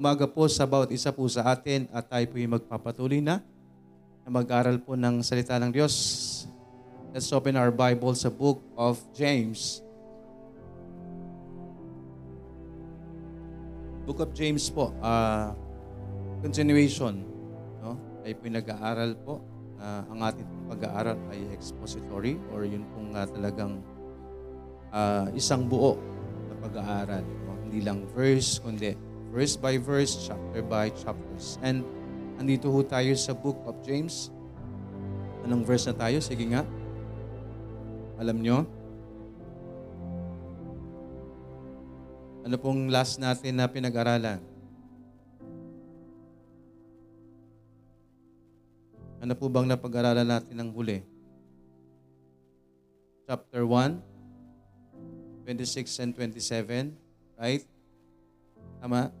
Umaga 0.00 0.24
po 0.24 0.48
sa 0.48 0.64
bawat 0.64 0.88
isa 0.96 1.12
po 1.12 1.28
sa 1.28 1.44
atin 1.52 1.84
at 1.92 2.08
tayo 2.08 2.24
po 2.32 2.40
yung 2.40 2.56
magpapatuloy 2.56 3.20
na 3.20 3.44
na 4.24 4.28
mag-aral 4.32 4.80
po 4.80 4.96
ng 4.96 5.20
salita 5.20 5.60
ng 5.60 5.68
Diyos. 5.68 5.92
Let's 7.12 7.28
open 7.36 7.52
our 7.60 7.68
Bible 7.68 8.16
sa 8.16 8.32
book 8.32 8.64
of 8.80 8.96
James. 9.12 9.84
Book 14.08 14.24
of 14.24 14.32
James 14.32 14.72
po, 14.72 14.88
uh, 15.04 15.52
continuation. 16.40 17.20
No? 17.84 18.00
Tayo 18.24 18.34
po 18.40 18.42
yung 18.48 18.56
nag-aaral 18.56 19.10
po. 19.20 19.44
Uh, 19.76 20.02
ang 20.16 20.18
ating 20.24 20.48
pag-aaral 20.64 21.20
ay 21.28 21.44
expository 21.52 22.40
or 22.56 22.64
yun 22.64 22.88
pong 22.96 23.12
uh, 23.12 23.28
talagang 23.28 23.84
uh, 24.96 25.28
isang 25.36 25.68
buo 25.68 26.00
na 26.48 26.56
pag-aaral. 26.56 27.20
No? 27.20 27.52
Hindi 27.68 27.84
lang 27.84 28.08
verse, 28.16 28.64
kundi 28.64 29.09
verse 29.30 29.54
by 29.54 29.78
verse, 29.78 30.26
chapter 30.26 30.60
by 30.60 30.90
chapters. 30.90 31.56
And 31.62 31.86
andito 32.36 32.66
ho 32.68 32.82
tayo 32.82 33.14
sa 33.14 33.30
book 33.30 33.56
of 33.64 33.78
James. 33.86 34.34
Anong 35.46 35.62
verse 35.62 35.86
na 35.86 35.94
tayo? 35.94 36.18
Sige 36.18 36.44
nga. 36.50 36.66
Alam 38.18 38.42
nyo? 38.42 38.66
Ano 42.44 42.56
pong 42.58 42.90
last 42.90 43.22
natin 43.22 43.62
na 43.62 43.70
pinag-aralan? 43.70 44.42
Ano 49.20 49.36
po 49.36 49.46
bang 49.52 49.68
napag-aralan 49.68 50.26
natin 50.26 50.56
ng 50.58 50.70
huli? 50.74 51.04
Chapter 53.28 53.62
1, 53.62 54.00
26 55.46 56.02
and 56.02 56.10
27, 56.16 56.96
right? 57.38 57.62
Tama? 58.80 59.19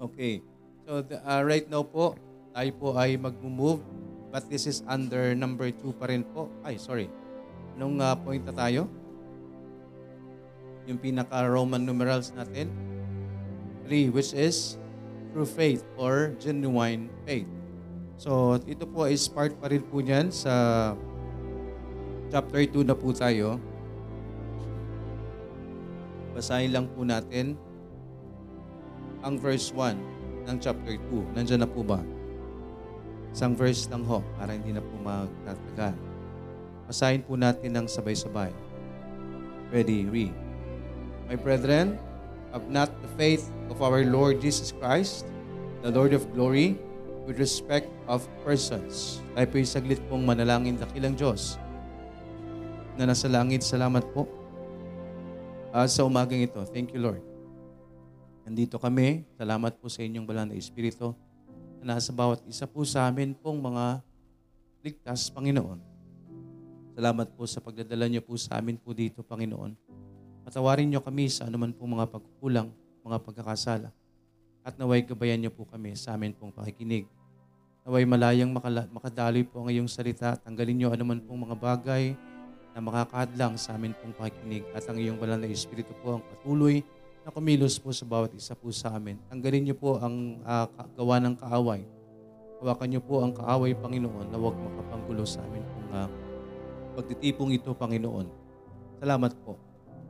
Okay. 0.00 0.40
So 0.88 1.04
the, 1.04 1.20
uh, 1.20 1.44
right 1.44 1.68
now 1.68 1.84
po, 1.84 2.16
tayo 2.56 2.70
po 2.80 2.96
ay 2.96 3.20
mag-move 3.20 3.84
but 4.32 4.48
this 4.48 4.64
is 4.64 4.80
under 4.88 5.36
number 5.36 5.68
2 5.68 5.92
pa 6.00 6.08
rin 6.08 6.24
po. 6.24 6.48
Ay, 6.64 6.80
sorry. 6.80 7.12
Anong 7.76 8.00
uh, 8.00 8.16
point 8.16 8.40
na 8.48 8.54
tayo? 8.56 8.88
Yung 10.88 10.96
pinaka-Roman 10.96 11.84
numerals 11.84 12.32
natin. 12.32 12.72
3, 13.84 14.08
which 14.14 14.32
is 14.32 14.80
true 15.36 15.46
faith 15.46 15.84
or 16.00 16.32
genuine 16.40 17.12
faith. 17.28 17.46
So, 18.16 18.56
ito 18.64 18.88
po 18.88 19.04
is 19.04 19.26
part 19.28 19.52
pa 19.60 19.68
rin 19.68 19.84
po 19.84 20.00
niyan 20.00 20.32
sa 20.32 20.52
chapter 22.32 22.62
2 22.64 22.88
na 22.88 22.96
po 22.96 23.12
tayo. 23.12 23.60
Basahin 26.32 26.72
lang 26.72 26.86
po 26.88 27.04
natin 27.04 27.58
ang 29.20 29.36
verse 29.36 29.72
1 29.72 29.96
ng 30.48 30.56
chapter 30.58 30.96
2. 30.96 31.36
Nandiyan 31.36 31.64
na 31.64 31.70
po 31.70 31.84
ba? 31.84 32.00
Isang 33.30 33.54
verse 33.54 33.86
lang 33.86 34.02
ho, 34.04 34.24
para 34.34 34.56
hindi 34.56 34.74
na 34.74 34.82
po 34.82 34.94
magtatagal. 35.00 35.94
Basahin 36.90 37.22
po 37.22 37.38
natin 37.38 37.70
ng 37.78 37.86
sabay-sabay. 37.86 38.50
Ready, 39.70 40.10
read. 40.10 40.34
My 41.30 41.38
brethren, 41.38 41.94
have 42.50 42.66
not 42.66 42.90
the 43.06 43.10
faith 43.14 43.46
of 43.70 43.78
our 43.78 44.02
Lord 44.02 44.42
Jesus 44.42 44.74
Christ, 44.74 45.22
the 45.86 45.94
Lord 45.94 46.10
of 46.10 46.26
glory, 46.34 46.74
with 47.30 47.38
respect 47.38 47.86
of 48.10 48.26
persons. 48.42 49.22
Tayo 49.38 49.46
po 49.46 49.54
yung 49.62 49.70
saglit 49.70 50.00
pong 50.10 50.26
manalangin 50.26 50.74
dakilang 50.74 51.14
Diyos 51.14 51.54
na 52.98 53.06
nasa 53.06 53.30
langit. 53.30 53.62
Salamat 53.62 54.02
po 54.10 54.26
uh, 55.70 55.86
sa 55.86 56.02
umagang 56.02 56.42
ito. 56.42 56.58
Thank 56.74 56.90
you, 56.90 56.98
Lord. 57.06 57.29
Nandito 58.50 58.82
kami. 58.82 59.22
Salamat 59.38 59.78
po 59.78 59.86
sa 59.86 60.02
inyong 60.02 60.26
banal 60.26 60.42
na 60.50 60.58
Espiritu 60.58 61.14
na 61.78 61.94
nasa 61.94 62.10
bawat 62.10 62.42
isa 62.50 62.66
po 62.66 62.82
sa 62.82 63.06
amin 63.06 63.30
pong 63.30 63.62
mga 63.62 64.02
ligtas, 64.82 65.30
Panginoon. 65.30 65.78
Salamat 66.98 67.30
po 67.38 67.46
sa 67.46 67.62
pagdadala 67.62 68.10
niyo 68.10 68.26
po 68.26 68.34
sa 68.34 68.58
amin 68.58 68.74
po 68.74 68.90
dito, 68.90 69.22
Panginoon. 69.22 69.78
Patawarin 70.42 70.90
niyo 70.90 70.98
kami 70.98 71.30
sa 71.30 71.46
anuman 71.46 71.70
pong 71.70 71.94
mga 71.94 72.10
pagkulang, 72.10 72.74
mga 73.06 73.22
pagkakasala. 73.22 73.94
At 74.66 74.74
naway 74.74 75.06
gabayan 75.06 75.38
niyo 75.38 75.54
po 75.54 75.62
kami 75.70 75.94
sa 75.94 76.18
amin 76.18 76.34
pong 76.34 76.50
pakikinig. 76.50 77.06
Naway 77.86 78.02
malayang 78.02 78.50
makadaloy 78.90 79.46
po 79.46 79.62
ang 79.62 79.70
iyong 79.70 79.86
salita. 79.86 80.34
Tanggalin 80.34 80.74
niyo 80.74 80.88
anuman 80.90 81.22
pong 81.22 81.46
mga 81.46 81.54
bagay 81.54 82.18
na 82.74 82.82
makakadlang 82.82 83.54
sa 83.54 83.78
amin 83.78 83.94
pong 83.94 84.10
pakikinig. 84.10 84.66
At 84.74 84.90
ang 84.90 84.98
iyong 84.98 85.22
banal 85.22 85.38
na 85.38 85.46
Espiritu 85.46 85.94
po 86.02 86.18
ang 86.18 86.22
patuloy 86.34 86.82
na 87.24 87.28
kumilos 87.28 87.76
po 87.76 87.92
sa 87.92 88.08
bawat 88.08 88.32
isa 88.32 88.56
po 88.56 88.72
sa 88.72 88.96
amin. 88.96 89.20
Tanggalin 89.28 89.62
niyo 89.68 89.76
po 89.76 90.00
ang 90.00 90.40
uh, 90.40 90.66
gawa 90.96 91.20
ng 91.20 91.36
kaaway. 91.36 91.84
Hawakan 92.60 92.88
niyo 92.92 93.00
po 93.04 93.24
ang 93.24 93.32
kaaway, 93.32 93.72
Panginoon, 93.72 94.28
na 94.28 94.36
huwag 94.36 94.56
makapanggulo 94.56 95.24
sa 95.24 95.40
amin 95.44 95.64
kung 95.64 95.86
uh, 95.96 96.08
pagtitipong 96.96 97.56
ito, 97.56 97.72
Panginoon. 97.72 98.28
Salamat 99.00 99.32
po. 99.40 99.56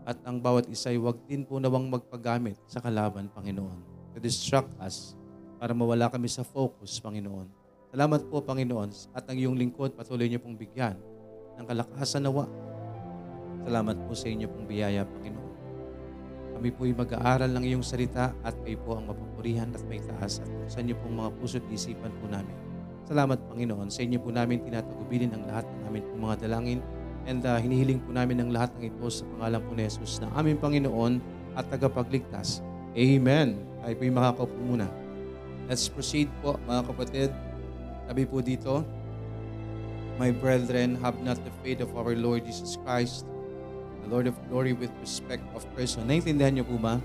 At 0.03 0.19
ang 0.27 0.43
bawat 0.43 0.67
isa 0.67 0.91
ay 0.91 0.99
huwag 0.99 1.23
din 1.31 1.47
po 1.47 1.63
nawang 1.63 1.87
magpagamit 1.87 2.59
sa 2.67 2.83
kalaban, 2.83 3.31
Panginoon. 3.31 3.79
To 4.15 4.19
distract 4.19 4.75
us 4.83 5.15
para 5.63 5.71
mawala 5.71 6.11
kami 6.11 6.27
sa 6.27 6.43
focus, 6.43 6.99
Panginoon. 6.99 7.47
Salamat 7.91 8.27
po, 8.27 8.43
Panginoon. 8.43 8.91
At 9.15 9.31
ang 9.31 9.39
iyong 9.39 9.55
lingkod, 9.55 9.95
patuloy 9.95 10.27
niyo 10.27 10.43
pong 10.43 10.59
bigyan 10.59 10.99
ng 11.59 11.67
kalakasan 11.67 12.27
nawa. 12.27 12.51
Salamat 13.63 13.97
po 14.09 14.15
sa 14.15 14.27
inyo 14.27 14.47
pong 14.51 14.67
biyaya, 14.67 15.07
Panginoon. 15.07 15.50
Kami 16.61 16.77
po 16.77 16.85
ay 16.85 16.93
mag-aaral 16.93 17.57
ng 17.57 17.65
iyong 17.73 17.81
salita 17.81 18.37
at 18.45 18.53
kayo 18.61 18.77
po 18.85 18.93
ang 18.93 19.09
mapupurihan 19.09 19.73
at 19.73 19.81
may 19.89 19.97
taas 19.97 20.45
at 20.45 20.51
sa 20.69 20.85
inyo 20.85 20.93
pong 21.01 21.17
mga 21.17 21.33
puso't 21.41 21.65
isipan 21.73 22.13
po 22.21 22.29
namin. 22.29 22.53
Salamat 23.09 23.41
Panginoon. 23.49 23.89
Sa 23.89 24.05
inyo 24.05 24.21
po 24.21 24.29
namin 24.29 24.61
tinatagubilin 24.61 25.33
ang 25.33 25.49
lahat 25.49 25.65
ng 25.65 25.83
aming 25.89 26.07
mga 26.21 26.37
dalangin 26.45 26.85
and 27.25 27.49
uh, 27.49 27.57
hinihiling 27.57 27.97
po 28.05 28.13
namin 28.13 28.45
ang 28.45 28.53
lahat 28.53 28.77
ng 28.77 28.93
ito 28.93 29.09
sa 29.09 29.25
pangalan 29.33 29.61
po 29.65 29.73
ni 29.73 29.89
Jesus 29.89 30.21
na 30.21 30.29
aming 30.37 30.61
Panginoon 30.61 31.25
at 31.57 31.65
tagapagligtas. 31.73 32.61
Amen. 32.93 33.57
Tayo 33.81 33.95
po 33.97 34.03
yung 34.05 34.19
makakaupo 34.21 34.59
muna. 34.61 34.87
Let's 35.65 35.89
proceed 35.89 36.29
po 36.45 36.61
mga 36.69 36.93
kapatid. 36.93 37.33
Sabi 38.05 38.29
po 38.29 38.45
dito, 38.45 38.85
My 40.21 40.29
brethren, 40.29 41.01
have 41.01 41.17
not 41.25 41.41
the 41.41 41.55
faith 41.65 41.81
of 41.81 41.97
our 41.97 42.13
Lord 42.13 42.45
Jesus 42.45 42.77
Christ 42.85 43.25
the 44.05 44.09
Lord 44.09 44.27
of 44.27 44.35
glory 44.49 44.73
with 44.73 44.91
respect 45.01 45.45
of 45.53 45.65
person. 45.77 46.09
Naintindihan 46.09 46.57
niyo 46.57 46.67
po 46.67 46.81
ba? 46.81 46.97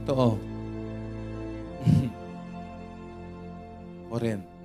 Totoo. 0.00 0.38
o 4.12 4.18
rin. 4.18 4.56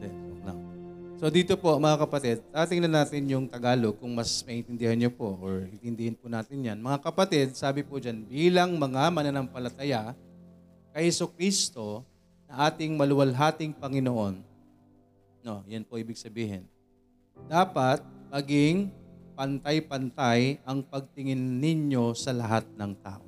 So 1.21 1.29
dito 1.29 1.53
po 1.53 1.77
mga 1.77 2.01
kapatid, 2.01 2.41
tatingnan 2.49 2.97
natin 2.97 3.21
yung 3.29 3.45
Tagalog 3.45 3.93
kung 4.01 4.09
mas 4.09 4.41
maintindihan 4.41 4.97
niyo 4.97 5.13
po 5.13 5.37
or 5.37 5.69
intindihin 5.69 6.17
po 6.17 6.25
natin 6.25 6.65
yan. 6.65 6.81
Mga 6.81 6.97
kapatid, 6.97 7.53
sabi 7.53 7.85
po 7.85 8.01
dyan, 8.01 8.25
bilang 8.25 8.73
mga 8.73 9.13
mananampalataya 9.13 10.17
kay 10.89 11.13
Iso 11.13 11.29
Kristo 11.29 12.01
na 12.49 12.65
ating 12.65 12.97
maluwalhating 12.97 13.69
Panginoon. 13.69 14.41
No, 15.45 15.61
yan 15.69 15.85
po 15.85 16.01
ibig 16.01 16.17
sabihin. 16.17 16.65
Dapat 17.45 18.01
maging 18.33 18.89
pantay-pantay 19.41 20.61
ang 20.61 20.85
pagtingin 20.85 21.57
ninyo 21.57 22.13
sa 22.13 22.29
lahat 22.29 22.61
ng 22.77 22.91
tao. 23.01 23.25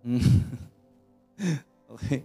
okay. 1.92 2.24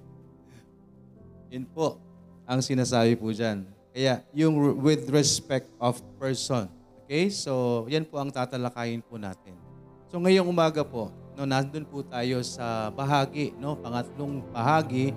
Yun 1.51 1.67
po 1.67 1.99
ang 2.47 2.63
sinasabi 2.63 3.19
po 3.19 3.35
dyan. 3.35 3.67
Kaya 3.91 4.23
yung 4.31 4.55
with 4.79 5.11
respect 5.11 5.67
of 5.83 5.99
person. 6.15 6.71
Okay? 7.03 7.27
So, 7.27 7.83
yan 7.91 8.07
po 8.07 8.23
ang 8.23 8.31
tatalakayin 8.31 9.03
po 9.03 9.19
natin. 9.19 9.59
So, 10.07 10.23
ngayong 10.23 10.47
umaga 10.47 10.87
po, 10.87 11.11
no, 11.35 11.43
nandun 11.43 11.83
po 11.83 12.07
tayo 12.07 12.39
sa 12.47 12.87
bahagi, 12.87 13.51
no, 13.59 13.75
pangatlong 13.75 14.47
bahagi 14.55 15.11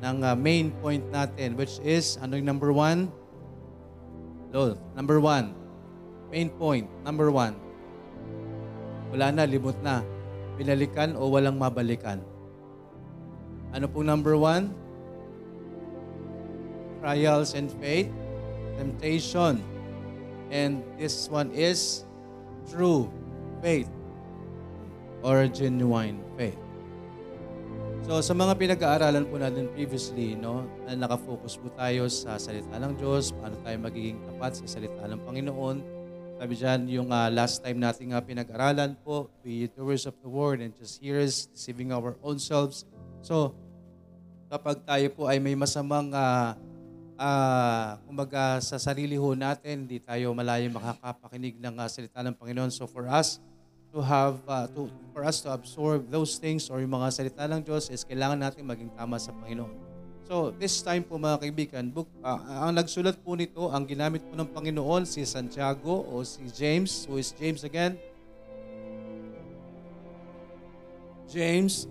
ng 0.00 0.16
uh, 0.24 0.32
main 0.32 0.72
point 0.80 1.04
natin, 1.12 1.52
which 1.52 1.76
is, 1.84 2.16
ano 2.16 2.40
yung 2.40 2.48
number 2.48 2.72
one? 2.72 3.12
Lord, 4.56 4.80
number 4.96 5.20
one, 5.20 5.65
Main 6.30 6.50
point, 6.54 6.86
number 7.06 7.30
one. 7.30 7.54
Wala 9.14 9.30
na, 9.30 9.42
limot 9.46 9.78
na. 9.80 10.02
Binalikan 10.58 11.14
o 11.14 11.30
walang 11.30 11.60
mabalikan. 11.60 12.18
Ano 13.70 13.86
pong 13.86 14.08
number 14.08 14.34
one? 14.34 14.72
Trials 17.04 17.54
and 17.54 17.70
faith, 17.78 18.10
temptation. 18.80 19.62
And 20.50 20.82
this 20.98 21.30
one 21.30 21.50
is 21.54 22.06
true 22.70 23.10
faith 23.62 23.90
or 25.22 25.46
genuine 25.50 26.22
faith. 26.34 26.58
So 28.06 28.22
sa 28.22 28.38
mga 28.38 28.54
pinag-aaralan 28.54 29.26
po 29.26 29.34
natin 29.34 29.66
previously, 29.74 30.38
no, 30.38 30.62
na 30.86 30.94
nakafocus 30.94 31.58
po 31.58 31.66
tayo 31.74 32.06
sa 32.06 32.38
salita 32.38 32.78
ng 32.78 32.94
Diyos, 32.94 33.34
paano 33.34 33.58
tayo 33.66 33.76
magiging 33.82 34.22
tapat 34.22 34.62
sa 34.62 34.78
salita 34.78 35.10
ng 35.10 35.18
Panginoon, 35.26 35.95
sabi 36.36 36.52
dyan, 36.52 36.80
yung 36.92 37.08
uh, 37.08 37.32
last 37.32 37.64
time 37.64 37.80
natin 37.80 38.12
nga 38.12 38.20
pinag-aralan 38.20 38.92
po, 39.00 39.32
be 39.40 39.68
doers 39.72 40.04
of 40.04 40.16
the 40.20 40.28
word 40.28 40.60
and 40.60 40.76
just 40.76 41.00
hearers, 41.00 41.48
deceiving 41.48 41.96
our 41.96 42.12
own 42.20 42.36
selves. 42.36 42.84
So, 43.24 43.56
kapag 44.52 44.84
tayo 44.84 45.06
po 45.16 45.26
ay 45.26 45.40
may 45.40 45.56
masamang 45.56 46.12
ah 46.12 46.54
ah, 47.16 47.96
kumbaga 48.04 48.60
sa 48.60 48.76
sarili 48.76 49.16
ho 49.16 49.32
natin, 49.32 49.88
hindi 49.88 49.98
tayo 49.98 50.32
malayo 50.36 50.68
makakapakinig 50.70 51.56
ng 51.58 51.74
ah, 51.80 51.88
salita 51.88 52.20
ng 52.22 52.36
Panginoon. 52.36 52.70
So 52.70 52.84
for 52.84 53.08
us 53.08 53.40
to 53.90 54.04
have 54.04 54.38
ah, 54.46 54.68
to 54.70 54.92
for 55.16 55.24
us 55.24 55.40
to 55.42 55.48
absorb 55.50 56.06
those 56.12 56.36
things 56.36 56.68
or 56.68 56.78
yung 56.84 56.92
mga 56.92 57.08
salita 57.12 57.48
ng 57.48 57.64
Diyos 57.64 57.88
is 57.88 58.04
kailangan 58.04 58.38
natin 58.38 58.62
maging 58.68 58.92
tama 58.94 59.16
sa 59.16 59.32
Panginoon. 59.32 59.85
So 60.26 60.50
this 60.50 60.82
time 60.82 61.06
po 61.06 61.22
mga 61.22 61.38
kaibigan, 61.38 61.86
book, 61.94 62.10
ah, 62.18 62.66
ang 62.66 62.74
nagsulat 62.74 63.14
po 63.22 63.38
nito, 63.38 63.70
ang 63.70 63.86
ginamit 63.86 64.26
po 64.26 64.34
ng 64.34 64.50
Panginoon 64.50 65.06
si 65.06 65.22
Santiago 65.22 66.02
o 66.02 66.26
si 66.26 66.42
James, 66.50 67.06
who 67.06 67.22
is 67.22 67.30
James 67.30 67.62
again? 67.62 67.94
James, 71.30 71.86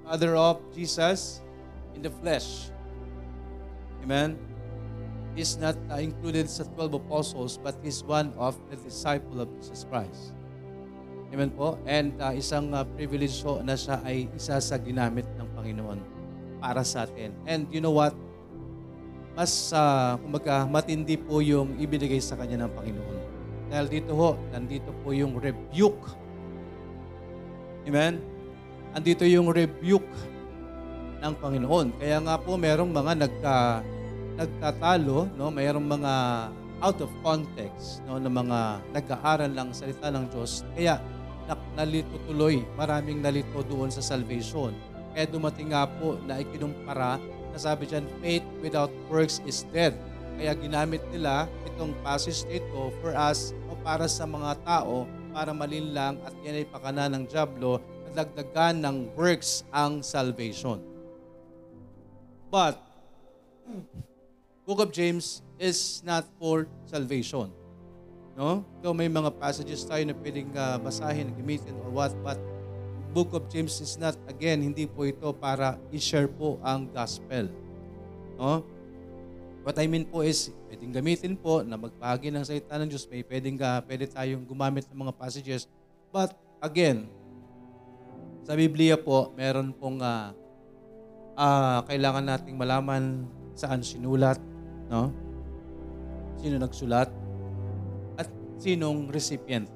father 0.00 0.32
of 0.32 0.64
Jesus 0.72 1.44
in 1.92 2.00
the 2.00 2.08
flesh. 2.24 2.72
Amen? 4.00 4.40
He's 5.36 5.60
not 5.60 5.76
uh, 5.92 6.00
included 6.00 6.48
sa 6.48 6.64
12 6.80 7.04
apostles, 7.04 7.60
but 7.60 7.76
he's 7.84 8.00
one 8.00 8.32
of 8.40 8.56
the 8.72 8.80
disciple 8.80 9.44
of 9.44 9.52
Jesus 9.60 9.84
Christ. 9.92 10.32
Amen 11.36 11.52
po? 11.52 11.76
And 11.84 12.16
uh, 12.16 12.32
isang 12.32 12.72
uh, 12.72 12.88
privilege 12.96 13.44
ho 13.44 13.60
na 13.60 13.76
siya 13.76 14.00
ay 14.08 14.32
isa 14.32 14.56
sa 14.56 14.80
ginamit 14.80 15.28
ng 15.36 15.52
Panginoon 15.52 16.23
para 16.64 16.80
sa 16.80 17.04
atin. 17.04 17.36
And 17.44 17.68
you 17.68 17.84
know 17.84 17.92
what? 17.92 18.16
Mas, 19.36 19.68
uh, 19.76 20.16
matindi 20.72 21.20
po 21.20 21.44
yung 21.44 21.76
ibinigay 21.76 22.24
sa 22.24 22.40
kanya 22.40 22.64
ng 22.64 22.72
Panginoon. 22.72 23.18
Dahil 23.68 23.86
dito 23.92 24.16
ho, 24.16 24.40
nandito 24.48 24.88
po 25.04 25.12
yung 25.12 25.36
rebuke. 25.36 26.16
Amen? 27.84 28.16
Andito 28.96 29.28
yung 29.28 29.52
rebuke 29.52 30.08
ng 31.20 31.34
Panginoon. 31.36 32.00
Kaya 32.00 32.16
nga 32.24 32.40
po 32.40 32.56
merong 32.56 32.88
mga 32.88 33.12
nagka 33.28 33.56
nagtatalo, 34.34 35.30
no, 35.38 35.52
mayroong 35.52 35.86
mga 35.86 36.12
out 36.82 36.98
of 36.98 37.10
context, 37.22 38.02
no, 38.08 38.18
na 38.18 38.26
mga 38.26 38.58
nag-aaral 38.90 39.52
lang 39.52 39.68
salita 39.70 40.10
ng 40.10 40.26
Diyos. 40.32 40.66
Kaya 40.74 40.98
nak 41.44 41.60
nalito 41.76 42.18
tuloy, 42.26 42.64
maraming 42.74 43.20
nalito 43.20 43.62
doon 43.68 43.92
sa 43.92 44.02
salvation. 44.02 44.74
Kaya 45.14 45.30
dumating 45.30 45.70
nga 45.70 45.86
po 45.86 46.18
na 46.26 46.42
ikinumpara 46.42 47.22
na 47.54 47.58
sabi 47.58 47.86
dyan, 47.86 48.02
faith 48.18 48.42
without 48.58 48.90
works 49.06 49.38
is 49.46 49.62
dead. 49.70 49.94
Kaya 50.34 50.58
ginamit 50.58 51.00
nila 51.14 51.46
itong 51.70 51.94
passage 52.02 52.42
ito 52.50 52.90
for 52.98 53.14
us 53.14 53.54
o 53.70 53.78
para 53.78 54.10
sa 54.10 54.26
mga 54.26 54.58
tao 54.66 55.06
para 55.30 55.54
malinlang 55.54 56.18
at 56.26 56.34
yan 56.42 56.62
ay 56.62 56.66
pakana 56.66 57.06
ng 57.10 57.30
Diablo 57.30 57.78
na 58.06 58.26
dagdagan 58.26 58.82
ng 58.82 58.96
works 59.14 59.62
ang 59.70 60.02
salvation. 60.02 60.82
But, 62.50 62.78
Book 64.66 64.80
of 64.82 64.90
James 64.94 65.42
is 65.58 66.02
not 66.06 66.26
for 66.38 66.70
salvation. 66.86 67.50
No? 68.34 68.66
Though 68.82 68.94
may 68.94 69.10
mga 69.10 69.34
passages 69.38 69.86
tayo 69.86 70.02
na 70.06 70.14
pwedeng 70.18 70.50
uh, 70.54 70.78
basahin, 70.82 71.34
gamitin 71.34 71.74
or 71.82 71.90
what, 71.90 72.14
but 72.22 72.38
Book 73.14 73.30
of 73.30 73.46
James 73.46 73.78
is 73.78 73.94
not, 73.94 74.18
again, 74.26 74.58
hindi 74.58 74.90
po 74.90 75.06
ito 75.06 75.30
para 75.30 75.78
i-share 75.94 76.26
po 76.26 76.58
ang 76.66 76.90
gospel. 76.90 77.46
No? 78.34 78.66
What 79.62 79.78
I 79.78 79.86
mean 79.86 80.02
po 80.02 80.26
is, 80.26 80.50
pwedeng 80.66 80.90
gamitin 80.90 81.38
po 81.38 81.62
na 81.62 81.78
magbahagi 81.78 82.34
ng 82.34 82.42
salita 82.42 82.74
ng 82.74 82.90
Diyos, 82.90 83.06
may 83.06 83.22
pwedeng, 83.22 83.54
uh, 83.62 83.78
pwede 83.86 84.10
tayong 84.10 84.42
gumamit 84.42 84.90
ng 84.90 84.98
mga 84.98 85.14
passages. 85.14 85.70
But 86.10 86.34
again, 86.58 87.06
sa 88.42 88.58
Biblia 88.58 88.98
po, 88.98 89.30
meron 89.38 89.70
pong 89.72 90.02
uh, 90.02 90.34
uh, 91.38 91.80
kailangan 91.86 92.34
nating 92.34 92.58
malaman 92.58 93.30
saan 93.54 93.80
sinulat, 93.80 94.42
no? 94.90 95.14
Sino 96.42 96.58
nagsulat? 96.58 97.08
At 98.18 98.26
sinong 98.58 99.06
recipient? 99.08 99.70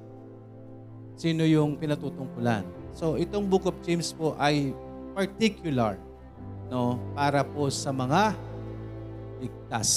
Sino 1.15 1.47
yung 1.47 1.79
pinatutungkulan? 1.79 2.78
So, 2.93 3.15
itong 3.15 3.47
Book 3.47 3.69
of 3.69 3.77
James 3.85 4.11
po 4.11 4.33
ay 4.39 4.73
particular, 5.13 5.99
no? 6.71 6.95
Para 7.17 7.43
po 7.43 7.67
sa 7.67 7.91
mga 7.91 8.35
ligtas. 9.39 9.89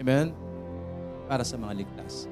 Amen? 0.00 0.32
Para 1.26 1.44
sa 1.44 1.54
mga 1.60 1.84
ligtas. 1.84 2.26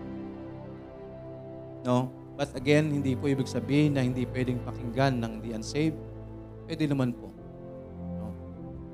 No? 1.85 2.11
But 2.39 2.55
again, 2.55 2.91
hindi 2.91 3.19
po 3.19 3.27
ibig 3.27 3.51
sabihin 3.51 3.99
na 3.99 4.03
hindi 4.07 4.23
pwedeng 4.31 4.63
pakinggan 4.63 5.19
ng 5.19 5.33
the 5.43 5.59
unsaved. 5.59 5.99
Pwede 6.67 6.87
naman 6.87 7.11
po. 7.15 7.31
No? 8.19 8.31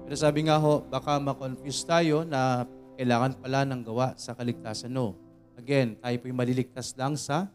Pero 0.09 0.17
sabi 0.17 0.49
nga 0.49 0.57
ho, 0.57 0.81
baka 0.89 1.21
ma-confuse 1.21 1.85
tayo 1.85 2.25
na 2.25 2.65
kailangan 2.97 3.37
pala 3.37 3.69
ng 3.69 3.81
gawa 3.85 4.17
sa 4.17 4.33
kaligtasan. 4.33 4.93
No. 4.93 5.13
Again, 5.55 5.95
tayo 6.01 6.17
po'y 6.19 6.35
maliligtas 6.35 6.97
lang 6.97 7.15
sa 7.21 7.47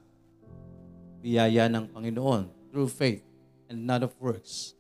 biyaya 1.20 1.68
ng 1.68 1.90
Panginoon 1.92 2.59
through 2.70 2.90
faith 2.90 3.26
and 3.70 3.86
not 3.86 4.06
of 4.06 4.14
works. 4.22 4.74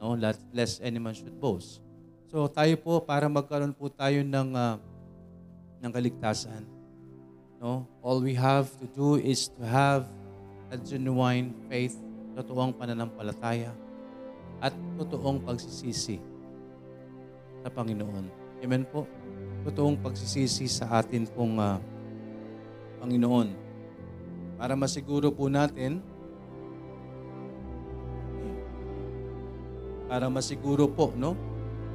No, 0.00 0.16
lest 0.52 0.80
any 0.80 0.96
man 0.96 1.12
should 1.12 1.32
boast. 1.36 1.84
So 2.32 2.48
tayo 2.48 2.72
po 2.80 3.02
para 3.02 3.28
magkaroon 3.28 3.74
po 3.74 3.90
tayo 3.92 4.22
ng 4.24 4.54
uh, 4.54 4.78
ng 5.82 5.90
kaligtasan. 5.92 6.64
No, 7.60 7.84
all 8.00 8.24
we 8.24 8.32
have 8.32 8.72
to 8.80 8.88
do 8.88 9.20
is 9.20 9.52
to 9.52 9.62
have 9.68 10.08
a 10.72 10.80
genuine 10.80 11.52
faith, 11.68 11.98
totoong 12.32 12.72
pananampalataya 12.72 13.74
at 14.64 14.72
totoong 14.96 15.44
pagsisisi 15.44 16.16
sa 17.60 17.68
Panginoon. 17.68 18.24
Amen 18.64 18.88
po. 18.88 19.04
Totoong 19.68 20.00
pagsisisi 20.00 20.64
sa 20.64 21.04
atin 21.04 21.28
pong 21.28 21.60
uh, 21.60 21.76
Panginoon. 23.04 23.52
Para 24.56 24.72
masiguro 24.72 25.28
po 25.28 25.52
natin 25.52 26.00
para 30.10 30.26
masiguro 30.26 30.90
po 30.90 31.14
no 31.14 31.38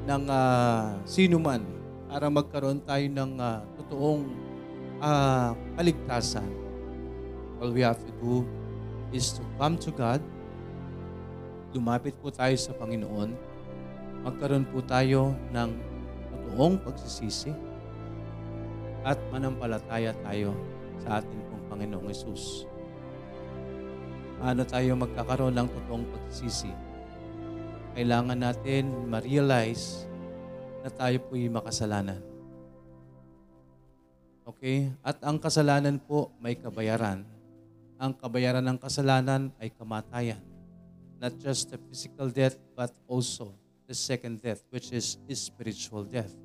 ng 0.07 0.23
uh, 0.31 0.95
sino 1.03 1.35
man 1.35 1.59
para 2.07 2.31
magkaroon 2.31 2.79
tayo 2.79 3.03
ng 3.11 3.35
uh, 3.35 3.59
totoong 3.75 4.23
uh, 5.03 5.51
kaligtasan. 5.75 6.47
All 7.59 7.75
we 7.75 7.83
have 7.83 7.99
to 7.99 8.13
do 8.23 8.47
is 9.11 9.35
to 9.35 9.43
come 9.59 9.75
to 9.83 9.91
God, 9.91 10.23
lumapit 11.75 12.15
po 12.23 12.31
tayo 12.31 12.55
sa 12.55 12.71
Panginoon, 12.71 13.35
magkaroon 14.23 14.63
po 14.71 14.79
tayo 14.79 15.35
ng 15.51 15.69
totoong 16.31 16.79
pagsisisi 16.87 17.51
at 19.03 19.19
manampalataya 19.27 20.15
tayo 20.23 20.55
sa 21.03 21.19
ating 21.19 21.41
pong 21.51 21.63
Panginoong 21.67 22.07
Yesus. 22.07 22.63
Paano 24.39 24.63
tayo 24.63 24.95
magkakaroon 24.95 25.51
ng 25.51 25.67
totoong 25.67 26.05
pagsisisi? 26.15 26.94
Kailangan 27.95 28.35
natin 28.35 28.91
ma-realize 29.07 30.03
na 30.83 30.91
tayo 30.91 31.15
po'y 31.31 31.47
makasalanan. 31.47 32.19
Okay? 34.43 34.91
At 34.99 35.23
ang 35.23 35.39
kasalanan 35.39 36.03
po 36.03 36.27
may 36.43 36.59
kabayaran. 36.59 37.23
Ang 37.95 38.11
kabayaran 38.19 38.67
ng 38.67 38.75
kasalanan 38.83 39.47
ay 39.63 39.71
kamatayan. 39.71 40.43
Not 41.23 41.39
just 41.39 41.71
the 41.71 41.79
physical 41.87 42.27
death, 42.27 42.59
but 42.75 42.91
also 43.07 43.55
the 43.87 43.95
second 43.95 44.43
death, 44.43 44.59
which 44.75 44.91
is 44.91 45.15
spiritual 45.31 46.03
death. 46.03 46.35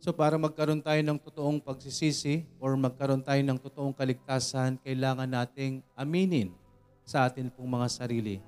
So 0.00 0.16
para 0.16 0.40
magkaroon 0.40 0.80
tayo 0.80 1.04
ng 1.04 1.20
totoong 1.20 1.60
pagsisisi 1.60 2.48
or 2.56 2.72
magkaroon 2.72 3.20
tayo 3.20 3.44
ng 3.44 3.60
totoong 3.60 3.92
kaligtasan, 3.92 4.80
kailangan 4.80 5.28
nating 5.28 5.84
aminin 5.92 6.56
sa 7.04 7.28
atin 7.28 7.52
pong 7.52 7.68
mga 7.68 7.88
sarili 7.92 8.40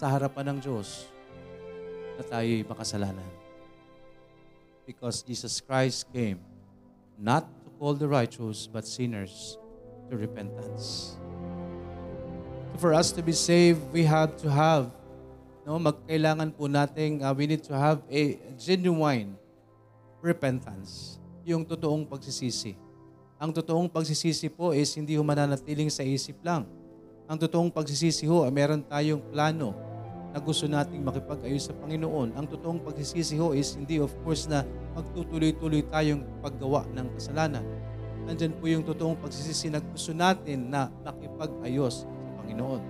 sa 0.00 0.08
harapan 0.08 0.56
ng 0.56 0.58
Diyos 0.64 1.12
na 2.16 2.24
tayo'y 2.24 2.64
makasalanan. 2.64 3.28
Because 4.88 5.20
Jesus 5.20 5.60
Christ 5.60 6.08
came 6.08 6.40
not 7.20 7.44
to 7.60 7.68
call 7.76 7.92
the 7.92 8.08
righteous 8.08 8.64
but 8.64 8.88
sinners 8.88 9.60
to 10.08 10.16
repentance. 10.16 11.20
So 12.72 12.76
for 12.80 12.96
us 12.96 13.12
to 13.12 13.20
be 13.20 13.36
saved, 13.36 13.84
we 13.92 14.08
have 14.08 14.40
to 14.40 14.48
have 14.48 14.88
no 15.68 15.76
magkailangan 15.76 16.56
po 16.56 16.64
nating 16.64 17.20
uh, 17.20 17.36
we 17.36 17.44
need 17.44 17.60
to 17.68 17.76
have 17.76 18.00
a 18.08 18.40
genuine 18.56 19.36
repentance, 20.24 21.20
yung 21.44 21.60
totoong 21.60 22.08
pagsisisi. 22.08 22.72
Ang 23.36 23.52
totoong 23.52 23.92
pagsisisi 23.92 24.48
po 24.48 24.72
is 24.72 24.88
hindi 24.96 25.12
ho 25.12 25.20
mananatiling 25.20 25.92
sa 25.92 26.00
isip 26.00 26.40
lang. 26.40 26.64
Ang 27.28 27.36
totoong 27.36 27.68
pagsisisi 27.68 28.24
ho, 28.24 28.48
meron 28.48 28.80
tayong 28.80 29.20
plano 29.28 29.89
na 30.30 30.38
gusto 30.38 30.70
nating 30.70 31.02
makipag-ayos 31.02 31.70
sa 31.70 31.74
Panginoon. 31.74 32.38
Ang 32.38 32.46
totoong 32.46 32.80
pagsisisi 32.86 33.34
ho 33.38 33.50
is 33.50 33.74
hindi 33.74 33.98
of 33.98 34.14
course 34.22 34.46
na 34.46 34.62
magtutuloy-tuloy 34.94 35.82
tayong 35.90 36.22
paggawa 36.38 36.86
ng 36.94 37.06
kasalanan. 37.18 37.66
Nandyan 38.30 38.54
po 38.58 38.70
yung 38.70 38.86
totoong 38.86 39.18
pagsisisi 39.18 39.74
na 39.74 39.82
gusto 39.82 40.14
natin 40.14 40.70
na 40.70 40.86
makipag-ayos 41.02 42.06
sa 42.06 42.30
Panginoon. 42.38 42.82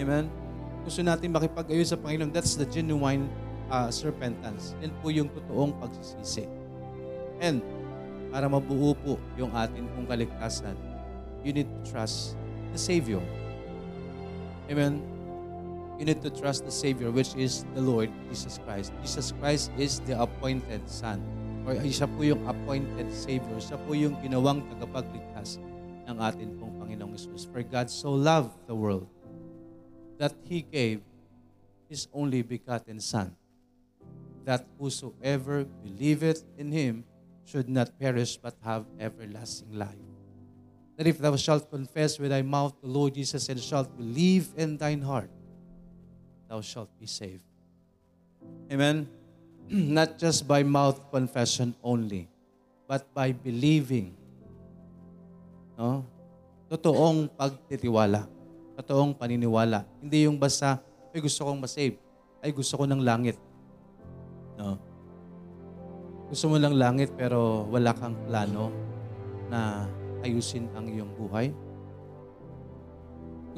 Amen? 0.00 0.44
gusto 0.84 1.00
natin 1.00 1.32
makipag-ayos 1.32 1.96
sa 1.96 1.98
Panginoon, 1.98 2.28
that's 2.28 2.60
the 2.60 2.68
genuine 2.68 3.26
uh, 3.72 3.88
repentance. 4.04 4.76
Yan 4.84 4.92
po 5.00 5.08
yung 5.08 5.32
totoong 5.32 5.72
pagsisisi. 5.80 6.44
And 7.40 7.64
para 8.28 8.46
mabuo 8.46 8.92
po 8.92 9.16
yung 9.40 9.50
atin 9.56 9.88
pong 9.96 10.04
kaligtasan, 10.04 10.76
you 11.40 11.56
need 11.56 11.66
to 11.66 11.80
trust 11.88 12.36
the 12.76 12.78
Savior. 12.78 13.24
Amen? 14.68 15.13
You 15.98 16.04
need 16.04 16.22
to 16.22 16.30
trust 16.30 16.66
the 16.66 16.74
Savior, 16.74 17.10
which 17.10 17.34
is 17.38 17.64
the 17.74 17.80
Lord 17.80 18.10
Jesus 18.28 18.58
Christ. 18.66 18.92
Jesus 19.02 19.30
Christ 19.38 19.70
is 19.78 20.00
the 20.02 20.18
appointed 20.18 20.82
Son. 20.90 21.22
Or 21.64 21.78
siya 21.80 22.10
po 22.10 22.26
yung 22.26 22.42
appointed 22.44 23.08
Savior. 23.14 23.56
Siya 23.62 23.78
po 23.78 23.94
yung 23.94 24.18
ginawang 24.18 24.66
tagapagligtas 24.74 25.62
ng 26.10 26.16
atin 26.20 26.50
pong 26.58 26.76
Panginoong 26.82 27.14
Isus. 27.14 27.46
For 27.46 27.62
God 27.62 27.88
so 27.88 28.12
loved 28.12 28.52
the 28.66 28.74
world 28.74 29.06
that 30.18 30.34
He 30.44 30.66
gave 30.66 31.00
His 31.88 32.10
only 32.12 32.42
begotten 32.42 32.98
Son, 32.98 33.32
that 34.44 34.66
whosoever 34.76 35.64
believeth 35.82 36.42
in 36.58 36.74
Him 36.74 37.04
should 37.46 37.68
not 37.68 37.94
perish 37.98 38.36
but 38.36 38.56
have 38.66 38.84
everlasting 38.98 39.72
life. 39.72 40.04
That 40.96 41.06
if 41.06 41.18
thou 41.18 41.34
shalt 41.36 41.70
confess 41.70 42.18
with 42.18 42.30
thy 42.30 42.42
mouth 42.42 42.74
the 42.82 42.88
Lord 42.88 43.14
Jesus 43.14 43.48
and 43.48 43.58
shalt 43.58 43.90
believe 43.96 44.54
in 44.56 44.76
thine 44.76 45.02
heart, 45.02 45.30
thou 46.54 46.62
shalt 46.62 46.86
be 47.02 47.10
saved. 47.10 47.42
Amen? 48.70 49.10
not 49.98 50.14
just 50.22 50.46
by 50.46 50.62
mouth 50.62 51.02
confession 51.10 51.74
only, 51.82 52.30
but 52.86 53.02
by 53.10 53.34
believing. 53.34 54.14
No? 55.74 56.06
Totoong 56.70 57.26
pagtitiwala. 57.34 58.30
Totoong 58.78 59.18
paniniwala. 59.18 59.82
Hindi 59.98 60.30
yung 60.30 60.38
basta, 60.38 60.78
ay 61.10 61.18
gusto 61.18 61.42
kong 61.42 61.58
masave. 61.58 61.98
Ay 62.38 62.54
gusto 62.54 62.78
ko 62.78 62.86
ng 62.86 63.02
langit. 63.02 63.34
No? 64.54 64.78
Gusto 66.30 66.54
mo 66.54 66.56
ng 66.62 66.78
langit 66.78 67.10
pero 67.18 67.66
wala 67.66 67.90
kang 67.98 68.14
plano 68.30 68.70
na 69.50 69.90
ayusin 70.22 70.70
ang 70.78 70.86
iyong 70.86 71.10
buhay. 71.18 71.50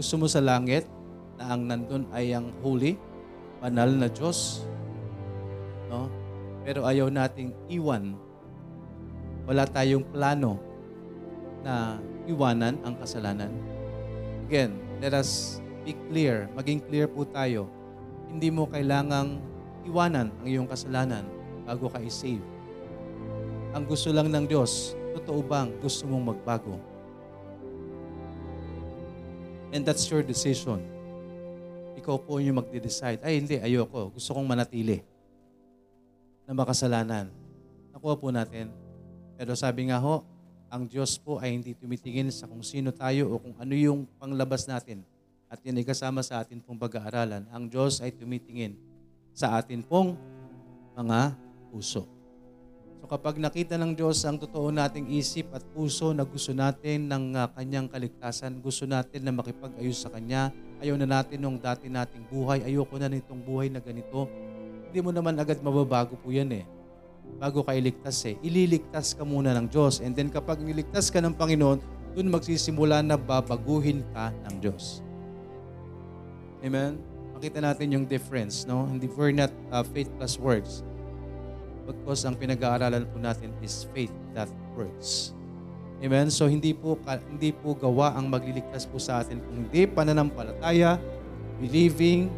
Gusto 0.00 0.17
mo 0.17 0.25
sa 0.33 0.41
langit 0.41 0.96
na 1.37 1.45
ang 1.52 1.62
nandun 1.69 2.05
ay 2.12 2.33
ang 2.33 2.52
holy, 2.64 2.97
banal 3.61 3.88
na 3.93 4.09
Diyos. 4.09 4.64
No? 5.93 6.09
Pero 6.66 6.83
ayaw 6.88 7.12
nating 7.12 7.55
iwan. 7.71 8.16
Wala 9.47 9.62
tayong 9.69 10.02
plano 10.11 10.59
na 11.62 12.02
iwanan 12.26 12.81
ang 12.83 12.99
kasalanan. 12.99 13.52
Again, 14.50 14.75
let 14.99 15.14
us 15.14 15.62
be 15.87 15.95
clear, 16.11 16.50
maging 16.59 16.83
clear 16.83 17.07
po 17.07 17.23
tayo. 17.23 17.71
Hindi 18.26 18.50
mo 18.50 18.66
kailangang 18.66 19.38
iwanan 19.87 20.35
ang 20.35 20.47
iyong 20.47 20.66
kasalanan 20.66 21.23
bago 21.62 21.87
ka 21.87 22.02
i-save. 22.02 22.43
Ang 23.71 23.85
gusto 23.87 24.11
lang 24.11 24.33
ng 24.35 24.50
Diyos, 24.50 24.99
totoo 25.14 25.45
bang 25.47 25.71
gusto 25.78 26.09
mong 26.11 26.35
magbago? 26.35 26.75
And 29.71 29.87
that's 29.87 30.07
your 30.11 30.25
decision. 30.26 30.96
Ikaw 31.97 32.17
po 32.23 32.38
yung 32.38 32.61
magde-decide, 32.61 33.25
ay 33.25 33.41
hindi, 33.41 33.57
ayoko, 33.57 34.12
gusto 34.12 34.37
kong 34.37 34.45
manatili 34.45 35.00
na 36.45 36.53
makasalanan. 36.53 37.33
Nakuha 37.97 38.15
po 38.21 38.29
natin. 38.31 38.71
Pero 39.35 39.57
sabi 39.57 39.88
nga 39.88 39.99
ho, 39.99 40.23
ang 40.69 40.85
Diyos 40.87 41.17
po 41.17 41.41
ay 41.41 41.57
hindi 41.57 41.73
tumitingin 41.73 42.29
sa 42.29 42.45
kung 42.45 42.62
sino 42.62 42.93
tayo 42.93 43.33
o 43.33 43.41
kung 43.41 43.57
ano 43.57 43.73
yung 43.73 44.05
panglabas 44.21 44.69
natin. 44.69 45.03
At 45.47 45.62
yan 45.62 45.79
ay 45.79 45.87
kasama 45.87 46.21
sa 46.26 46.43
atin 46.43 46.59
pong 46.59 46.79
pag-aaralan. 46.79 47.47
Ang 47.55 47.71
Diyos 47.71 48.03
ay 48.03 48.11
tumitingin 48.11 48.75
sa 49.31 49.57
atin 49.57 49.85
pong 49.85 50.19
mga 50.99 51.38
puso. 51.71 52.16
So 53.07 53.15
kapag 53.15 53.39
nakita 53.39 53.79
ng 53.79 53.95
Diyos 53.95 54.27
ang 54.27 54.35
totoo 54.35 54.75
nating 54.75 55.07
isip 55.15 55.55
at 55.55 55.63
puso 55.71 56.11
na 56.11 56.27
gusto 56.27 56.51
natin 56.51 57.07
ng 57.07 57.39
uh, 57.39 57.47
kanyang 57.55 57.87
kaligtasan, 57.87 58.59
gusto 58.59 58.83
natin 58.83 59.23
na 59.23 59.31
makipag-ayos 59.31 60.03
sa 60.03 60.11
Kanya, 60.11 60.51
ayaw 60.83 60.99
na 60.99 61.07
natin 61.07 61.39
nung 61.39 61.55
dati 61.55 61.87
nating 61.87 62.27
buhay, 62.27 62.67
ayoko 62.67 62.99
na 62.99 63.07
nitong 63.07 63.47
buhay 63.47 63.71
na 63.71 63.79
ganito, 63.79 64.27
hindi 64.91 64.99
mo 64.99 65.15
naman 65.15 65.39
agad 65.39 65.63
mababago 65.63 66.19
po 66.19 66.35
yan 66.35 66.51
eh 66.51 66.67
bago 67.39 67.63
ka 67.63 67.79
iligtas 67.79 68.27
eh. 68.27 68.35
Ililigtas 68.43 69.15
ka 69.15 69.23
muna 69.23 69.55
ng 69.55 69.71
Diyos. 69.71 70.03
And 70.03 70.11
then 70.11 70.27
kapag 70.27 70.59
niligtas 70.59 71.07
ka 71.07 71.23
ng 71.23 71.39
Panginoon, 71.39 71.79
doon 72.19 72.27
magsisimula 72.27 73.07
na 73.07 73.15
babaguhin 73.15 74.03
ka 74.11 74.35
ng 74.51 74.59
Diyos. 74.59 74.99
Amen? 76.59 76.99
Makita 77.39 77.63
natin 77.63 77.87
yung 77.87 78.05
difference, 78.11 78.67
no? 78.67 78.83
Hindi, 78.91 79.07
we're 79.15 79.31
not 79.31 79.55
uh, 79.71 79.87
faith 79.87 80.11
plus 80.19 80.43
works. 80.43 80.83
Because 81.87 82.26
ang 82.26 82.35
pinag-aaralan 82.35 83.07
po 83.09 83.23
natin 83.23 83.55
is 83.62 83.87
faith 83.95 84.12
that 84.35 84.50
works. 84.75 85.31
Amen? 86.02 86.28
So 86.28 86.45
hindi 86.45 86.76
po 86.76 87.00
hindi 87.31 87.55
po 87.57 87.73
gawa 87.73 88.12
ang 88.12 88.28
magliligtas 88.28 88.85
po 88.85 89.00
sa 89.00 89.25
atin 89.25 89.40
kung 89.40 89.64
hindi 89.64 89.88
pananampalataya, 89.88 91.00
believing 91.57 92.28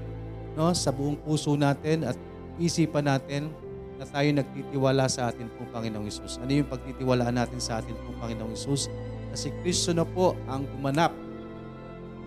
no 0.54 0.70
sa 0.76 0.94
buong 0.94 1.18
puso 1.26 1.58
natin 1.58 2.06
at 2.06 2.14
isipan 2.60 3.08
natin 3.10 3.50
na 3.98 4.06
tayo 4.06 4.30
nagtitiwala 4.30 5.10
sa 5.10 5.34
atin 5.34 5.50
pong 5.58 5.70
Panginoong 5.74 6.06
Isus. 6.06 6.38
Ano 6.38 6.54
yung 6.54 6.70
pagtitiwalaan 6.70 7.34
natin 7.34 7.58
sa 7.58 7.82
atin 7.82 7.98
pong 8.06 8.14
Panginoong 8.22 8.54
Isus? 8.54 8.86
Kasi 9.34 9.50
Kristo 9.60 9.90
na 9.90 10.06
po 10.06 10.38
ang 10.46 10.62
gumanap 10.78 11.10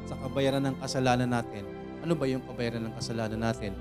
sa 0.04 0.20
kabayaran 0.20 0.68
ng 0.68 0.76
kasalanan 0.84 1.32
natin. 1.32 1.64
Ano 2.04 2.20
ba 2.20 2.28
yung 2.28 2.44
kabayaran 2.44 2.84
ng 2.84 2.94
kasalanan 3.00 3.40
natin? 3.40 3.72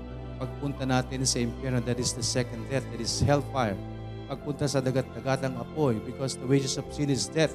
Pagpunta 0.41 0.89
natin 0.89 1.21
sa 1.21 1.37
impyerno, 1.37 1.77
that 1.85 2.01
is 2.01 2.17
the 2.17 2.25
second 2.25 2.65
death, 2.65 2.81
that 2.89 2.97
is 2.97 3.21
hellfire. 3.21 3.77
Pagpunta 4.25 4.65
sa 4.65 4.81
dagat-dagatang 4.81 5.53
apoy, 5.61 6.01
because 6.01 6.33
the 6.33 6.47
wages 6.49 6.81
of 6.81 6.87
sin 6.89 7.13
is 7.13 7.29
death. 7.29 7.53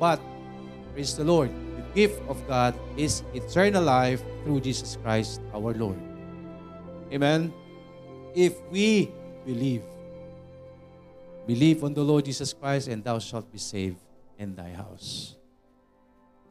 But, 0.00 0.16
praise 0.96 1.12
the 1.12 1.28
Lord, 1.28 1.52
the 1.76 1.84
gift 1.92 2.16
of 2.24 2.40
God 2.48 2.72
is 2.96 3.20
eternal 3.36 3.84
life 3.84 4.24
through 4.40 4.64
Jesus 4.64 4.96
Christ 5.04 5.44
our 5.52 5.76
Lord. 5.76 6.00
Amen? 7.12 7.52
If 8.32 8.56
we 8.72 9.12
believe. 9.44 9.84
Believe 11.44 11.84
on 11.84 11.92
the 11.92 12.04
Lord 12.04 12.24
Jesus 12.24 12.56
Christ 12.56 12.88
and 12.88 13.04
thou 13.04 13.20
shalt 13.20 13.52
be 13.52 13.60
saved 13.60 14.00
in 14.36 14.56
thy 14.56 14.72
house. 14.72 15.36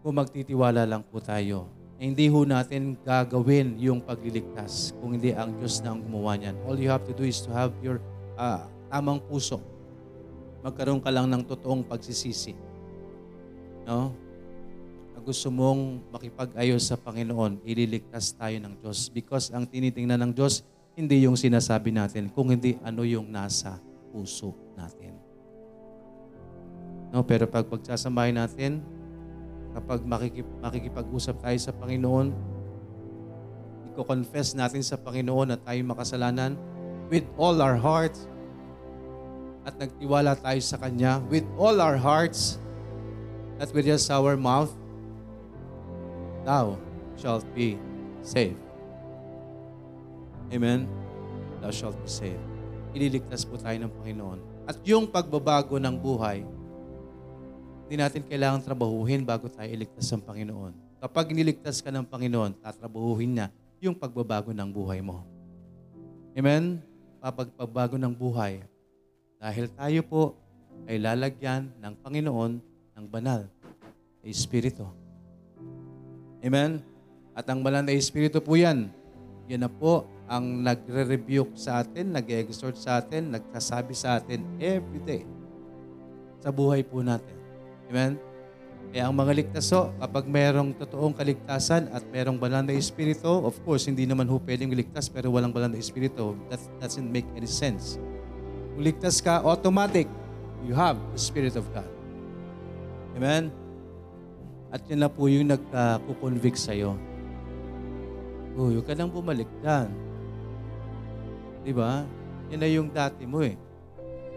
Kung 0.01 0.17
magtitiwala 0.17 0.85
lang 0.85 1.01
po 1.05 1.17
tayo, 1.17 1.69
hindi 1.97 2.29
ho 2.29 2.45
natin 2.45 2.93
gagawin 3.01 3.73
yung 3.81 4.05
pagliligtas 4.05 4.93
kung 5.01 5.17
hindi 5.17 5.33
ang 5.33 5.57
Diyos 5.57 5.81
na 5.81 5.97
ang 5.97 6.05
gumawa 6.05 6.37
niyan. 6.37 6.53
All 6.69 6.77
you 6.77 6.93
have 6.93 7.01
to 7.09 7.13
do 7.13 7.25
is 7.25 7.41
to 7.41 7.49
have 7.49 7.73
your 7.81 7.97
uh, 8.37 8.69
tamang 8.93 9.17
puso. 9.25 9.57
Magkaroon 10.61 11.01
ka 11.01 11.09
lang 11.09 11.25
ng 11.25 11.41
totoong 11.41 11.81
pagsisisi. 11.81 12.53
No? 13.89 14.13
Na 15.17 15.19
gusto 15.25 15.49
mong 15.49 16.13
makipag-ayos 16.13 16.85
sa 16.85 17.01
Panginoon, 17.01 17.65
ililigtas 17.65 18.29
tayo 18.37 18.61
ng 18.61 18.77
Diyos. 18.77 19.09
Because 19.09 19.49
ang 19.49 19.65
tinitingnan 19.65 20.21
ng 20.21 20.31
Diyos, 20.37 20.61
hindi 20.93 21.25
yung 21.25 21.33
sinasabi 21.37 21.89
natin, 21.89 22.29
kung 22.29 22.53
hindi 22.53 22.77
ano 22.85 23.01
yung 23.05 23.25
nasa 23.29 23.81
puso 24.13 24.53
natin. 24.77 25.17
No, 27.09 27.25
pero 27.25 27.49
pag 27.49 27.65
pagsasamahin 27.65 28.37
natin, 28.37 28.85
kapag 29.77 30.01
makikip, 30.01 30.47
makikipag-usap 30.57 31.37
tayo 31.37 31.57
sa 31.61 31.69
Panginoon, 31.69 32.33
i-confess 33.93 34.57
natin 34.57 34.81
sa 34.81 34.97
Panginoon 34.97 35.53
na 35.53 35.57
tayo 35.61 35.77
makasalanan 35.85 36.57
with 37.13 37.29
all 37.37 37.61
our 37.61 37.77
hearts 37.77 38.25
at 39.69 39.77
nagtiwala 39.77 40.33
tayo 40.41 40.57
sa 40.65 40.81
Kanya 40.81 41.21
with 41.29 41.45
all 41.61 41.77
our 41.77 41.99
hearts 41.99 42.57
not 43.57 43.73
with 43.73 43.89
just 43.89 44.09
our 44.13 44.37
mouth, 44.37 44.69
thou 46.45 46.77
shalt 47.17 47.45
be 47.57 47.77
saved. 48.21 48.61
Amen? 50.53 50.85
Thou 51.59 51.73
shalt 51.73 51.97
be 51.97 52.09
saved. 52.09 52.41
Ililigtas 52.93 53.43
po 53.43 53.57
tayo 53.57 53.75
ng 53.81 53.91
Panginoon. 53.91 54.39
At 54.69 54.77
yung 54.85 55.09
pagbabago 55.09 55.81
ng 55.81 55.95
buhay, 55.97 56.45
hindi 57.87 58.03
natin 58.03 58.27
kailangan 58.27 58.67
trabahuhin 58.67 59.23
bago 59.23 59.47
tayo 59.47 59.63
iligtas 59.71 60.11
ng 60.11 60.19
Panginoon. 60.19 60.75
Kapag 60.99 61.31
niligtas 61.31 61.79
ka 61.79 61.87
ng 61.87 62.03
Panginoon, 62.03 62.59
tatrabahuhin 62.59 63.31
niya 63.31 63.47
yung 63.79 63.95
pagbabago 63.95 64.51
ng 64.51 64.67
buhay 64.67 64.99
mo. 64.99 65.23
Amen? 66.35 66.83
Papagpagbago 67.23 67.95
ng 67.95 68.11
buhay. 68.11 68.59
Dahil 69.39 69.71
tayo 69.71 70.03
po 70.03 70.35
ay 70.83 70.99
lalagyan 70.99 71.71
ng 71.79 71.93
Panginoon 72.03 72.59
ng 72.91 73.05
banal 73.07 73.47
na 74.19 74.27
Espiritu. 74.27 74.83
Amen? 76.43 76.83
At 77.31 77.47
ang 77.47 77.63
banal 77.63 77.87
na 77.87 77.95
Espiritu 77.95 78.43
po 78.43 78.59
yan, 78.59 78.91
yan 79.47 79.63
na 79.63 79.71
po 79.71 80.03
ang 80.27 80.43
nagre-rebuke 80.59 81.55
sa 81.55 81.79
atin, 81.79 82.11
nag-exhort 82.11 82.75
sa 82.75 82.99
atin, 82.99 83.31
nagsasabi 83.31 83.95
sa 83.95 84.19
atin 84.19 84.43
every 84.59 84.99
day 85.07 85.23
sa 86.43 86.51
buhay 86.51 86.83
po 86.83 86.99
natin. 86.99 87.36
Amen? 87.87 88.19
Kaya 88.87 89.03
ang 89.11 89.15
mga 89.15 89.31
ligtas 89.35 89.67
kapag 89.71 90.25
merong 90.31 90.71
totoong 90.79 91.11
kaligtasan 91.11 91.91
at 91.91 92.03
merong 92.07 92.39
banal 92.39 92.63
na 92.63 92.71
espiritu, 92.71 93.43
of 93.43 93.59
course, 93.67 93.83
hindi 93.87 94.07
naman 94.07 94.31
ho 94.31 94.39
pwedeng 94.39 94.71
ligtas 94.71 95.11
pero 95.11 95.27
walang 95.27 95.51
banal 95.51 95.75
na 95.75 95.79
espiritu. 95.79 96.39
That 96.47 96.63
doesn't 96.79 97.07
make 97.07 97.27
any 97.35 97.49
sense. 97.51 97.99
Kung 98.75 98.83
ligtas 98.87 99.19
ka, 99.19 99.43
automatic, 99.43 100.07
you 100.63 100.71
have 100.71 100.95
the 101.11 101.19
Spirit 101.19 101.59
of 101.59 101.67
God. 101.75 101.87
Amen? 103.19 103.51
At 104.71 104.83
yun 104.87 105.03
na 105.03 105.11
po 105.11 105.27
yung 105.27 105.51
nagkukonvict 105.51 106.59
sa'yo. 106.59 106.95
Oh, 108.57 108.73
huwag 108.73 108.87
ka 108.87 108.97
nang 108.97 109.11
bumalik 109.13 109.47
dyan. 109.61 109.91
Di 111.61 111.75
ba? 111.75 112.07
Yan 112.49 112.59
na 112.63 112.69
yung 112.71 112.89
dati 112.89 113.27
mo 113.27 113.43
eh. 113.43 113.53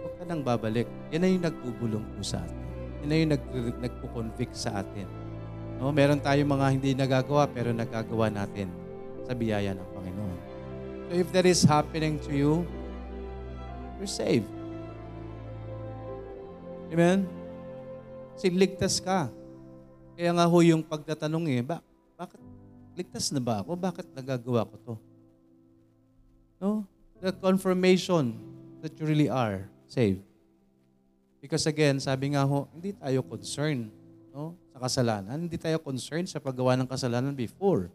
Huwag 0.03 0.15
ka 0.21 0.25
nang 0.27 0.43
babalik. 0.43 0.91
Yan 1.15 1.21
na 1.23 1.29
yung 1.31 1.45
nagbubulong 1.47 2.05
po 2.15 2.21
sa 2.21 2.43
atin. 2.43 2.60
Na 3.05 3.15
yung 3.17 3.33
nag, 3.33 3.45
nagpo-convict 3.81 4.55
sa 4.55 4.85
atin. 4.85 5.09
No, 5.81 5.89
meron 5.89 6.21
tayong 6.21 6.51
mga 6.53 6.67
hindi 6.77 6.91
nagagawa 6.93 7.49
pero 7.49 7.73
nagagawa 7.73 8.29
natin 8.29 8.69
sa 9.25 9.33
biyaya 9.33 9.73
ng 9.73 9.89
Panginoon. 9.97 10.39
So 11.09 11.13
if 11.17 11.29
that 11.33 11.49
is 11.49 11.65
happening 11.65 12.21
to 12.29 12.31
you, 12.31 12.53
you're 13.97 14.07
saved. 14.07 14.47
Amen? 16.93 17.25
Sigligtas 18.37 19.01
ka. 19.01 19.33
Kaya 20.15 20.31
nga 20.37 20.45
ho 20.45 20.57
yung 20.61 20.85
pagtatanong 20.85 21.49
eh, 21.49 21.65
ba, 21.65 21.81
bakit 22.15 22.41
ligtas 22.93 23.33
na 23.33 23.41
ba 23.41 23.65
ako? 23.65 23.73
Bakit 23.75 24.07
nagagawa 24.13 24.69
ko 24.69 24.75
to? 24.85 24.95
No? 26.61 26.71
The 27.25 27.33
confirmation 27.33 28.37
that 28.85 28.93
you 29.01 29.05
really 29.09 29.33
are 29.33 29.65
saved. 29.89 30.30
Because 31.41 31.65
again, 31.65 31.97
sabi 31.97 32.37
nga 32.37 32.45
ho, 32.45 32.69
hindi 32.77 32.93
tayo 32.93 33.25
concerned 33.25 33.89
no, 34.37 34.53
sa 34.77 34.79
kasalanan. 34.85 35.49
Hindi 35.49 35.57
tayo 35.57 35.81
concerned 35.81 36.29
sa 36.29 36.37
paggawa 36.37 36.77
ng 36.77 36.89
kasalanan 36.89 37.33
before. 37.33 37.89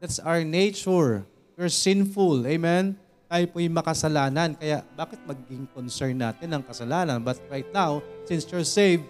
That's 0.00 0.20
our 0.20 0.44
nature. 0.44 1.24
We're 1.56 1.72
sinful. 1.72 2.44
Amen? 2.44 2.96
Tayo 3.24 3.44
po 3.48 3.56
yung 3.64 3.72
makasalanan. 3.72 4.52
Kaya 4.56 4.84
bakit 4.96 5.20
maging 5.24 5.64
concern 5.72 6.16
natin 6.16 6.48
ang 6.52 6.64
kasalanan? 6.64 7.24
But 7.24 7.40
right 7.48 7.68
now, 7.72 8.04
since 8.28 8.44
you're 8.48 8.68
saved, 8.68 9.04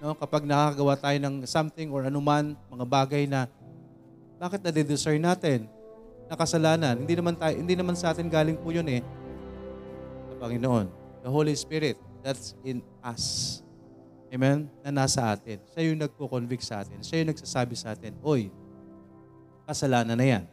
no, 0.00 0.16
kapag 0.16 0.48
nakakagawa 0.48 0.96
tayo 0.96 1.18
ng 1.20 1.34
something 1.44 1.88
or 1.92 2.08
anuman, 2.08 2.56
mga 2.72 2.84
bagay 2.88 3.24
na 3.28 3.48
bakit 4.36 4.60
na-discern 4.60 5.20
natin 5.20 5.64
na 6.28 6.36
kasalanan? 6.36 7.00
Hindi 7.00 7.16
naman 7.16 7.36
tayo, 7.40 7.54
hindi 7.56 7.72
naman 7.72 7.96
sa 7.96 8.12
atin 8.12 8.28
galing 8.28 8.60
po 8.60 8.68
'yun 8.68 8.84
eh. 8.88 9.00
Sa 10.28 10.34
Panginoon. 10.44 10.86
The 11.24 11.32
Holy 11.32 11.56
Spirit 11.56 11.96
that's 12.24 12.56
in 12.64 12.80
us. 13.04 13.60
Amen? 14.32 14.66
Na 14.80 15.04
nasa 15.04 15.28
atin. 15.28 15.60
Siya 15.76 15.92
yung 15.92 16.00
nagko-convict 16.00 16.64
sa 16.64 16.80
atin. 16.80 17.04
Siya 17.04 17.20
yung 17.20 17.30
nagsasabi 17.36 17.76
sa 17.76 17.92
atin, 17.92 18.16
Oy, 18.24 18.48
kasalanan 19.68 20.16
na 20.16 20.26
yan. 20.26 20.44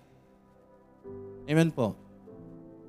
Amen 1.48 1.72
po. 1.72 1.96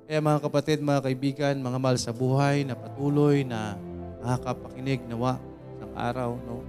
Kaya 0.05 0.19
mga 0.19 0.43
kapatid, 0.45 0.83
mga 0.83 1.01
kaibigan, 1.09 1.55
mga 1.62 1.79
mahal 1.79 1.97
sa 1.97 2.12
buhay 2.12 2.67
na 2.67 2.77
patuloy 2.77 3.47
na 3.47 3.79
nakakapakinig 4.21 5.01
nawa 5.09 5.41
ng 5.81 5.93
araw, 5.97 6.37
no? 6.45 6.61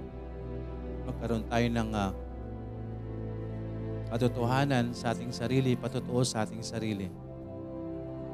Magkaroon 1.04 1.44
tayo 1.44 1.66
ng 1.68 1.90
uh, 1.92 2.10
katotohanan 4.08 4.96
sa 4.96 5.12
ating 5.12 5.34
sarili, 5.34 5.76
patotoo 5.76 6.24
sa 6.24 6.48
ating 6.48 6.64
sarili. 6.64 7.12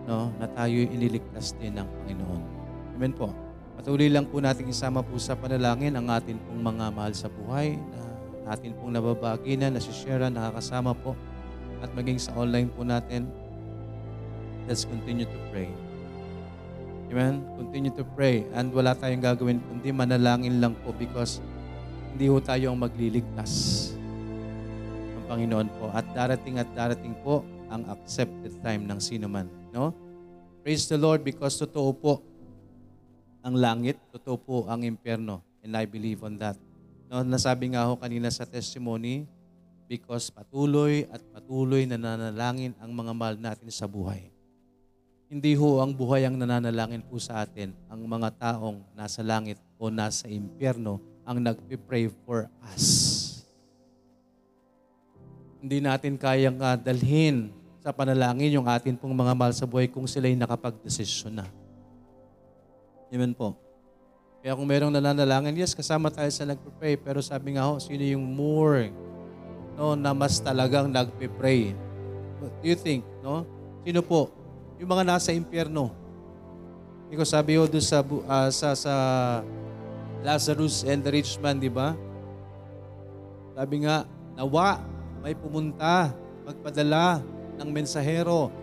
No, 0.06 0.30
na 0.38 0.46
tayo 0.46 0.78
iniligtas 0.78 1.58
din 1.58 1.74
ng 1.74 1.88
Panginoon. 1.88 2.42
Amen 2.94 3.12
po. 3.16 3.49
Patuloy 3.80 4.12
lang 4.12 4.28
po 4.28 4.44
natin 4.44 4.68
isama 4.68 5.00
po 5.00 5.16
sa 5.16 5.32
panalangin 5.32 5.96
ang 5.96 6.12
atin 6.12 6.36
pong 6.36 6.60
mga 6.60 6.92
mahal 6.92 7.16
sa 7.16 7.32
buhay 7.32 7.80
na 8.44 8.52
atin 8.52 8.76
pong 8.76 8.92
nababagi 8.92 9.56
na, 9.56 9.72
nasishare, 9.72 10.28
nakakasama 10.28 10.92
po 10.92 11.16
at 11.80 11.88
maging 11.96 12.20
sa 12.20 12.36
online 12.36 12.68
po 12.68 12.84
natin. 12.84 13.24
Let's 14.68 14.84
continue 14.84 15.24
to 15.24 15.40
pray. 15.48 15.72
Amen? 17.08 17.40
Continue 17.56 17.88
to 17.96 18.04
pray. 18.04 18.44
And 18.52 18.68
wala 18.68 18.92
tayong 18.92 19.24
gagawin 19.24 19.64
kundi 19.64 19.96
manalangin 19.96 20.60
lang 20.60 20.76
po 20.84 20.92
because 20.92 21.40
hindi 22.12 22.28
ho 22.28 22.36
tayo 22.36 22.76
ang 22.76 22.84
magliligtas 22.84 23.96
ng 25.16 25.24
Panginoon 25.24 25.72
po. 25.80 25.88
At 25.96 26.04
darating 26.12 26.60
at 26.60 26.68
darating 26.76 27.16
po 27.24 27.48
ang 27.72 27.88
accepted 27.88 28.60
time 28.60 28.84
ng 28.84 29.00
sino 29.00 29.24
man. 29.24 29.48
No? 29.72 29.96
Praise 30.60 30.84
the 30.84 31.00
Lord 31.00 31.24
because 31.24 31.56
totoo 31.56 31.96
po 31.96 32.20
ang 33.40 33.56
langit, 33.56 33.96
totoo 34.12 34.36
po 34.36 34.56
ang 34.68 34.84
impyerno. 34.84 35.40
And 35.60 35.76
I 35.76 35.84
believe 35.84 36.24
on 36.24 36.40
that. 36.40 36.56
No, 37.10 37.20
nasabi 37.26 37.74
nga 37.74 37.84
ho 37.88 37.98
kanina 37.98 38.30
sa 38.30 38.46
testimony, 38.46 39.26
because 39.90 40.30
patuloy 40.30 41.02
at 41.10 41.18
patuloy 41.34 41.82
na 41.82 41.98
nanalangin 41.98 42.78
ang 42.78 42.94
mga 42.94 43.12
mahal 43.12 43.36
natin 43.36 43.66
sa 43.74 43.90
buhay. 43.90 44.30
Hindi 45.26 45.58
ho 45.58 45.82
ang 45.82 45.90
buhay 45.90 46.26
ang 46.26 46.38
nananalangin 46.38 47.02
po 47.02 47.18
sa 47.18 47.42
atin, 47.42 47.74
ang 47.90 48.02
mga 48.06 48.34
taong 48.38 48.82
nasa 48.94 49.22
langit 49.26 49.58
o 49.78 49.90
nasa 49.90 50.30
impyerno 50.30 51.02
ang 51.26 51.42
nagpipray 51.42 52.10
for 52.26 52.46
us. 52.70 52.86
Hindi 55.60 55.82
natin 55.82 56.16
kayang 56.16 56.58
uh, 56.58 56.74
dalhin 56.78 57.52
sa 57.82 57.92
panalangin 57.92 58.54
yung 58.54 58.66
atin 58.66 58.96
pong 58.96 59.12
mga 59.12 59.34
mahal 59.34 59.54
sa 59.54 59.68
buhay 59.68 59.86
kung 59.90 60.08
sila'y 60.08 60.38
nakapag-desisyon 60.38 61.42
na. 61.42 61.46
Amen 63.10 63.34
po. 63.34 63.58
Kaya 64.40 64.54
kung 64.54 64.70
merong 64.70 64.94
nananalangin, 64.94 65.58
yes, 65.58 65.74
kasama 65.74 66.08
tayo 66.14 66.30
sa 66.30 66.46
nagpe-pray. 66.46 66.94
Pero 66.94 67.18
sabi 67.20 67.58
nga 67.58 67.66
ho, 67.66 67.82
sino 67.82 68.06
yung 68.06 68.22
more 68.22 68.94
no, 69.74 69.98
na 69.98 70.14
mas 70.14 70.38
talagang 70.38 70.86
nagpe-pray? 70.86 71.74
What 72.38 72.54
do 72.62 72.66
you 72.70 72.78
think? 72.78 73.02
No? 73.20 73.42
Sino 73.82 74.00
po? 74.00 74.30
Yung 74.78 74.88
mga 74.88 75.04
nasa 75.04 75.34
impyerno. 75.34 75.90
Hindi 77.10 77.18
sabi 77.26 77.58
ho 77.58 77.66
doon 77.66 77.82
sa, 77.82 78.00
uh, 78.06 78.48
sa, 78.54 78.68
sa 78.78 78.94
Lazarus 80.22 80.86
and 80.86 81.02
the 81.02 81.10
rich 81.10 81.34
man, 81.42 81.58
di 81.58 81.68
ba? 81.68 81.98
Sabi 83.58 83.82
nga, 83.82 84.06
nawa, 84.38 84.78
may 85.18 85.34
pumunta, 85.34 86.14
magpadala 86.46 87.18
ng 87.58 87.68
mensahero 87.68 88.54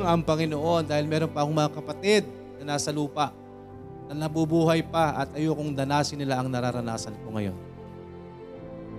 ang 0.00 0.24
Panginoon 0.24 0.88
dahil 0.88 1.04
meron 1.04 1.30
pa 1.30 1.44
akong 1.44 1.58
mga 1.58 1.74
kapatid 1.76 2.37
na 2.68 2.76
nasa 2.76 2.92
lupa, 2.92 3.32
na 4.12 4.28
nabubuhay 4.28 4.84
pa 4.84 5.24
at 5.24 5.32
ayokong 5.32 5.72
danasin 5.72 6.20
nila 6.20 6.36
ang 6.36 6.52
nararanasan 6.52 7.16
ko 7.24 7.32
ngayon. 7.32 7.56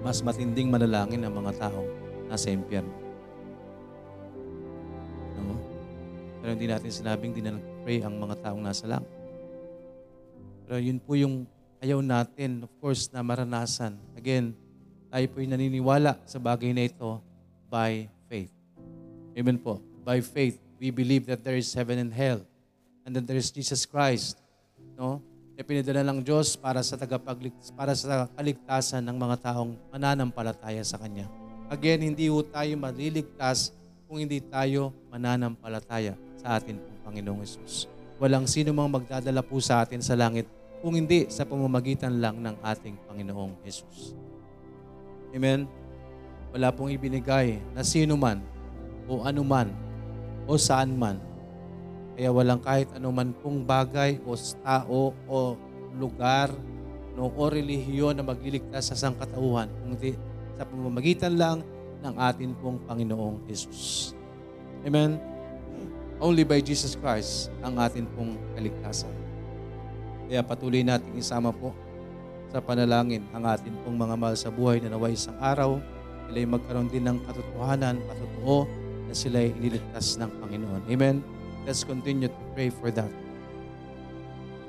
Mas 0.01 0.25
matinding 0.25 0.73
manalangin 0.73 1.21
ang 1.21 1.37
mga 1.37 1.69
taong 1.69 1.89
nasa 2.25 2.49
impyerno. 2.49 2.89
No? 5.37 5.53
Pero 6.41 6.49
hindi 6.57 6.65
natin 6.65 6.89
sinabing 6.89 7.37
di 7.37 7.45
na 7.45 7.61
nag-pray 7.61 8.01
ang 8.01 8.17
mga 8.17 8.41
taong 8.41 8.61
nasa 8.65 8.89
lang. 8.89 9.05
Pero 10.65 10.81
yun 10.81 10.97
po 10.97 11.13
yung 11.13 11.45
ayaw 11.77 12.01
natin, 12.01 12.65
of 12.65 12.71
course, 12.81 13.05
na 13.13 13.21
maranasan. 13.21 14.01
Again, 14.17 14.57
tayo 15.13 15.25
po 15.29 15.45
yung 15.45 15.53
naniniwala 15.53 16.17
sa 16.25 16.41
bagay 16.41 16.73
na 16.73 16.89
ito 16.89 17.21
by 17.69 18.09
faith. 18.25 18.53
Amen 19.37 19.61
po. 19.61 19.77
By 20.01 20.21
faith, 20.25 20.57
we 20.81 20.89
believe 20.89 21.29
that 21.29 21.45
there 21.45 21.57
is 21.57 21.69
heaven 21.73 22.01
and 22.01 22.13
hell 22.13 22.45
and 23.09 23.17
then 23.17 23.25
there 23.25 23.41
is 23.41 23.49
Jesus 23.49 23.89
Christ, 23.89 24.37
no? 24.93 25.17
Na 25.57 25.65
pinadala 25.65 26.05
ng 26.13 26.21
Diyos 26.21 26.53
para 26.53 26.85
sa 26.85 26.93
tagapagligtas, 26.93 27.73
para 27.73 27.97
sa 27.97 28.29
kaligtasan 28.37 29.01
ng 29.01 29.17
mga 29.17 29.49
taong 29.49 29.73
mananampalataya 29.89 30.85
sa 30.85 31.01
Kanya. 31.01 31.25
Again, 31.73 32.05
hindi 32.05 32.29
ho 32.29 32.45
tayo 32.45 32.69
maliligtas 32.77 33.73
kung 34.05 34.21
hindi 34.21 34.37
tayo 34.45 34.93
mananampalataya 35.09 36.13
sa 36.37 36.61
atin 36.61 36.77
pong 36.77 36.99
Panginoong 37.09 37.41
Yesus. 37.41 37.89
Walang 38.21 38.45
sino 38.45 38.77
mang 38.77 38.93
magdadala 38.93 39.41
po 39.41 39.57
sa 39.57 39.81
atin 39.81 40.05
sa 40.05 40.13
langit 40.13 40.45
kung 40.85 40.93
hindi 40.93 41.25
sa 41.33 41.49
pamamagitan 41.49 42.21
lang 42.21 42.37
ng 42.45 42.61
ating 42.61 42.93
Panginoong 43.09 43.57
Yesus. 43.65 44.13
Amen? 45.33 45.65
Wala 46.53 46.69
pong 46.69 46.93
ibinigay 46.93 47.57
na 47.73 47.81
sino 47.81 48.13
man 48.13 48.37
o 49.09 49.25
anuman 49.25 49.73
o 50.45 50.57
saan 50.61 50.93
man 50.93 51.28
kaya 52.19 52.35
walang 52.35 52.59
kahit 52.59 52.91
anuman 52.99 53.31
pong 53.31 53.63
bagay 53.63 54.19
o 54.27 54.35
tao 54.59 55.15
o 55.23 55.55
lugar 55.95 56.51
no, 57.15 57.31
o 57.31 57.43
relihiyon 57.47 58.11
na 58.11 58.27
magliligtas 58.27 58.91
sa 58.91 58.95
sangkatauhan, 59.07 59.71
kundi 59.71 60.19
sa 60.59 60.67
pamamagitan 60.67 61.39
lang 61.39 61.63
ng 62.03 62.15
atin 62.19 62.51
pong 62.59 62.75
Panginoong 62.83 63.39
Jesus. 63.47 64.11
Amen? 64.83 65.15
Only 66.19 66.43
by 66.43 66.59
Jesus 66.59 66.99
Christ 66.99 67.55
ang 67.63 67.79
atin 67.79 68.03
pong 68.11 68.35
kaligtasan. 68.51 69.15
Kaya 70.27 70.43
patuloy 70.43 70.83
natin 70.83 71.15
isama 71.15 71.55
po 71.55 71.71
sa 72.51 72.59
panalangin 72.59 73.23
ang 73.31 73.47
atin 73.47 73.71
pong 73.87 73.95
mga 73.95 74.19
mahal 74.19 74.35
sa 74.35 74.51
buhay 74.51 74.83
na 74.83 74.91
naway 74.91 75.15
isang 75.15 75.39
araw, 75.39 75.79
sila'y 76.27 76.43
magkaroon 76.43 76.91
din 76.91 77.07
ng 77.07 77.23
katotohanan, 77.23 77.95
patotoo 78.11 78.67
na 79.07 79.15
sila'y 79.15 79.55
iniligtas 79.55 80.19
ng 80.19 80.27
Panginoon. 80.43 80.83
Amen? 80.91 81.38
Let's 81.69 81.85
continue 81.85 82.33
to 82.33 82.41
pray 82.57 82.73
for 82.73 82.89
that. 82.89 83.13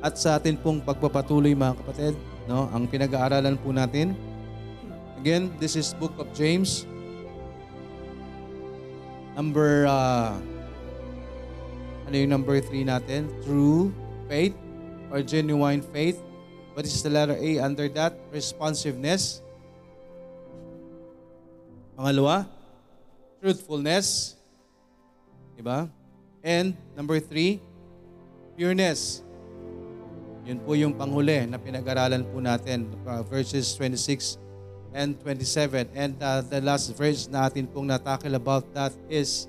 At 0.05 0.21
sa 0.21 0.37
atin 0.37 0.61
pong 0.61 0.85
pagpapatuloy 0.85 1.57
mga 1.57 1.81
kapatid, 1.81 2.13
no? 2.45 2.69
Ang 2.77 2.93
pinag-aaralan 2.93 3.57
po 3.57 3.73
natin. 3.73 4.13
Again, 5.17 5.49
this 5.57 5.81
is 5.81 5.97
Book 5.97 6.13
of 6.21 6.29
James. 6.37 6.85
Number 9.33 9.89
uh, 9.89 10.37
ano 12.05 12.15
yung 12.21 12.37
number 12.37 12.61
3 12.61 12.85
natin? 12.85 13.33
True 13.49 13.89
faith 14.29 14.53
or 15.09 15.25
genuine 15.25 15.81
faith. 15.81 16.21
What 16.77 16.85
is 16.85 17.01
the 17.01 17.09
letter 17.09 17.41
A 17.41 17.65
under 17.65 17.89
that? 17.97 18.13
Responsiveness. 18.29 19.41
Pangalawa, 21.97 22.45
truthfulness. 23.41 24.37
Diba? 25.57 25.89
And 26.41 26.73
number 26.97 27.21
three, 27.21 27.61
pureness. 28.57 29.21
Yun 30.49 30.59
po 30.65 30.73
yung 30.73 30.97
panghuli 30.97 31.45
na 31.45 31.61
pinag-aralan 31.61 32.25
po 32.25 32.41
natin, 32.41 32.89
uh, 33.05 33.21
verses 33.29 33.77
26 33.77 34.41
and 34.97 35.21
27. 35.21 35.93
And 35.93 36.17
uh, 36.17 36.41
the 36.41 36.65
last 36.65 36.91
verse 36.97 37.29
natin 37.29 37.69
pong 37.69 37.93
natakil 37.93 38.33
about 38.35 38.65
that 38.73 38.97
is, 39.13 39.47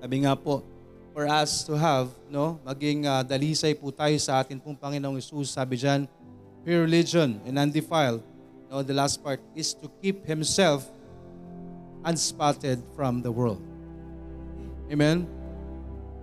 sabi 0.00 0.24
nga 0.24 0.32
po, 0.32 0.64
for 1.12 1.28
us 1.28 1.64
to 1.64 1.76
have, 1.76 2.08
no, 2.28 2.60
maging 2.64 3.04
uh, 3.04 3.24
dalisay 3.24 3.72
po 3.76 3.92
tayo 3.92 4.16
sa 4.20 4.40
atin 4.40 4.60
pong 4.60 4.76
Panginoong 4.76 5.20
Isus. 5.20 5.52
Sabi 5.52 5.76
dyan, 5.76 6.04
pure 6.64 6.84
religion 6.84 7.40
and 7.44 7.56
undefiled. 7.56 8.20
No, 8.68 8.80
the 8.80 8.96
last 8.96 9.20
part 9.24 9.40
is 9.56 9.72
to 9.76 9.88
keep 10.00 10.24
himself 10.24 10.88
unspotted 12.04 12.82
from 12.96 13.22
the 13.22 13.30
world. 13.30 13.62
Amen? 14.90 15.35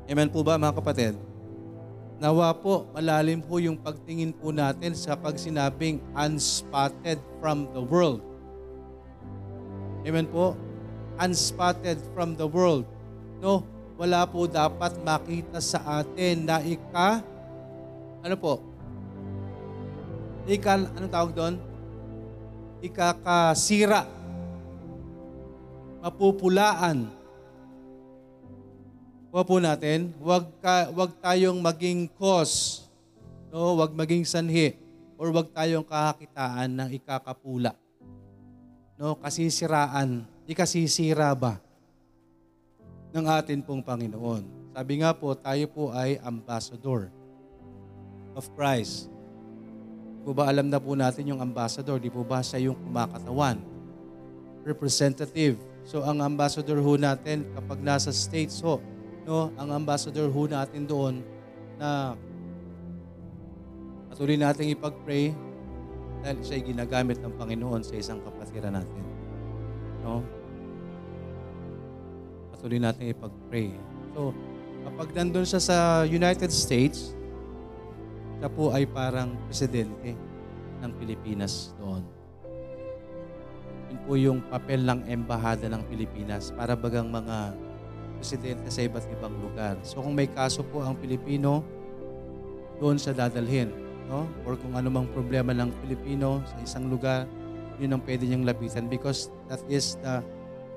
Amen 0.03 0.27
po 0.27 0.43
ba 0.43 0.59
mga 0.59 0.75
kapatid? 0.75 1.15
Nawa 2.19 2.51
po, 2.51 2.91
malalim 2.91 3.39
po 3.39 3.55
yung 3.59 3.79
pagtingin 3.79 4.35
po 4.35 4.51
natin 4.51 4.91
sa 4.99 5.15
pag 5.15 5.39
sinabing 5.39 6.03
unspotted 6.11 7.19
from 7.39 7.71
the 7.71 7.79
world. 7.79 8.19
Amen 10.03 10.27
po? 10.27 10.59
Unspotted 11.15 12.03
from 12.11 12.35
the 12.35 12.43
world. 12.43 12.83
No, 13.39 13.63
wala 13.95 14.27
po 14.27 14.43
dapat 14.43 14.99
makita 15.07 15.63
sa 15.63 16.03
atin 16.03 16.51
na 16.51 16.59
ika, 16.59 17.23
ano 18.23 18.35
po? 18.35 18.59
Ika, 20.43 20.83
anong 20.99 21.11
tawag 21.11 21.31
doon? 21.31 21.55
Ikakasira. 22.83 24.03
Mapupulaan 26.03 27.22
Huwag 29.33 29.49
po 29.49 29.57
natin, 29.57 30.13
wag, 30.21 30.45
ka, 30.61 30.93
wag 30.93 31.09
tayong 31.17 31.57
maging 31.57 32.05
cause, 32.21 32.85
no? 33.49 33.81
wag 33.81 33.89
maging 33.89 34.21
sanhi, 34.29 34.77
or 35.17 35.33
wag 35.33 35.49
tayong 35.49 35.81
kakakitaan 35.81 36.69
ng 36.69 36.89
ikakapula. 36.93 37.73
No? 38.93 39.17
Kasisiraan, 39.17 40.29
ikasisira 40.45 41.33
ba 41.33 41.57
ng 43.09 43.25
atin 43.25 43.65
pong 43.65 43.81
Panginoon? 43.81 44.69
Sabi 44.69 45.01
nga 45.01 45.17
po, 45.17 45.33
tayo 45.33 45.65
po 45.65 45.89
ay 45.89 46.21
ambassador 46.21 47.09
of 48.37 48.45
Christ. 48.53 49.09
Di 50.13 50.29
po 50.29 50.37
ba 50.37 50.45
alam 50.45 50.69
na 50.69 50.77
po 50.77 50.93
natin 50.93 51.33
yung 51.33 51.41
ambassador? 51.41 51.97
Di 51.97 52.13
po 52.13 52.21
ba 52.21 52.45
siya 52.45 52.69
yung 52.69 52.77
kumakatawan? 52.77 53.57
Representative. 54.61 55.57
So 55.89 56.05
ang 56.05 56.21
ambassador 56.21 56.77
ho 56.77 56.93
natin 57.01 57.49
kapag 57.57 57.81
nasa 57.81 58.13
states 58.13 58.61
ho, 58.61 58.77
no, 59.23 59.51
ang 59.55 59.69
ambassador 59.71 60.27
ho 60.27 60.41
natin 60.47 60.83
doon 60.83 61.23
na 61.79 62.15
patuloy 64.12 64.38
nating 64.38 64.75
ipag-pray 64.75 65.33
dahil 66.23 66.38
siya 66.39 66.55
ay 66.59 66.63
ginagamit 66.63 67.17
ng 67.19 67.33
Panginoon 67.36 67.81
sa 67.83 67.99
isang 67.99 68.23
kapatiran 68.23 68.79
natin. 68.79 69.03
No? 70.03 70.23
Patuloy 72.55 72.79
nating 72.79 73.12
ipag-pray. 73.12 73.75
So, 74.15 74.31
kapag 74.88 75.12
nandun 75.12 75.43
siya 75.43 75.59
sa 75.59 75.77
United 76.07 76.51
States, 76.51 77.12
siya 78.39 78.47
po 78.51 78.71
ay 78.71 78.88
parang 78.88 79.36
presidente 79.47 80.15
ng 80.83 80.91
Pilipinas 80.99 81.75
doon. 81.79 82.03
Yun 83.91 83.99
po 84.03 84.13
yung 84.19 84.39
papel 84.47 84.83
ng 84.83 85.07
embahada 85.07 85.67
ng 85.71 85.83
Pilipinas 85.88 86.51
para 86.55 86.75
bagang 86.75 87.07
mga 87.07 87.55
presidente 88.23 88.71
sa 88.71 88.88
iba't 88.88 89.03
ibang 89.12 89.36
lugar. 89.43 89.75
So 89.83 89.99
kung 89.99 90.15
may 90.15 90.31
kaso 90.31 90.63
po 90.63 90.79
ang 90.79 90.95
Pilipino, 90.95 91.59
doon 92.79 92.95
sa 92.95 93.12
dadalhin. 93.12 93.67
No? 94.07 94.31
Or 94.47 94.55
kung 94.55 94.71
ano 94.79 94.88
mang 94.88 95.12
problema 95.12 95.51
ng 95.51 95.71
Pilipino 95.83 96.39
sa 96.47 96.55
isang 96.63 96.88
lugar, 96.88 97.27
yun 97.83 97.91
ang 97.91 98.01
pwede 98.07 98.23
niyang 98.23 98.47
lapitan 98.47 98.88
because 98.88 99.27
that 99.51 99.59
is 99.67 99.99
the 99.99 100.23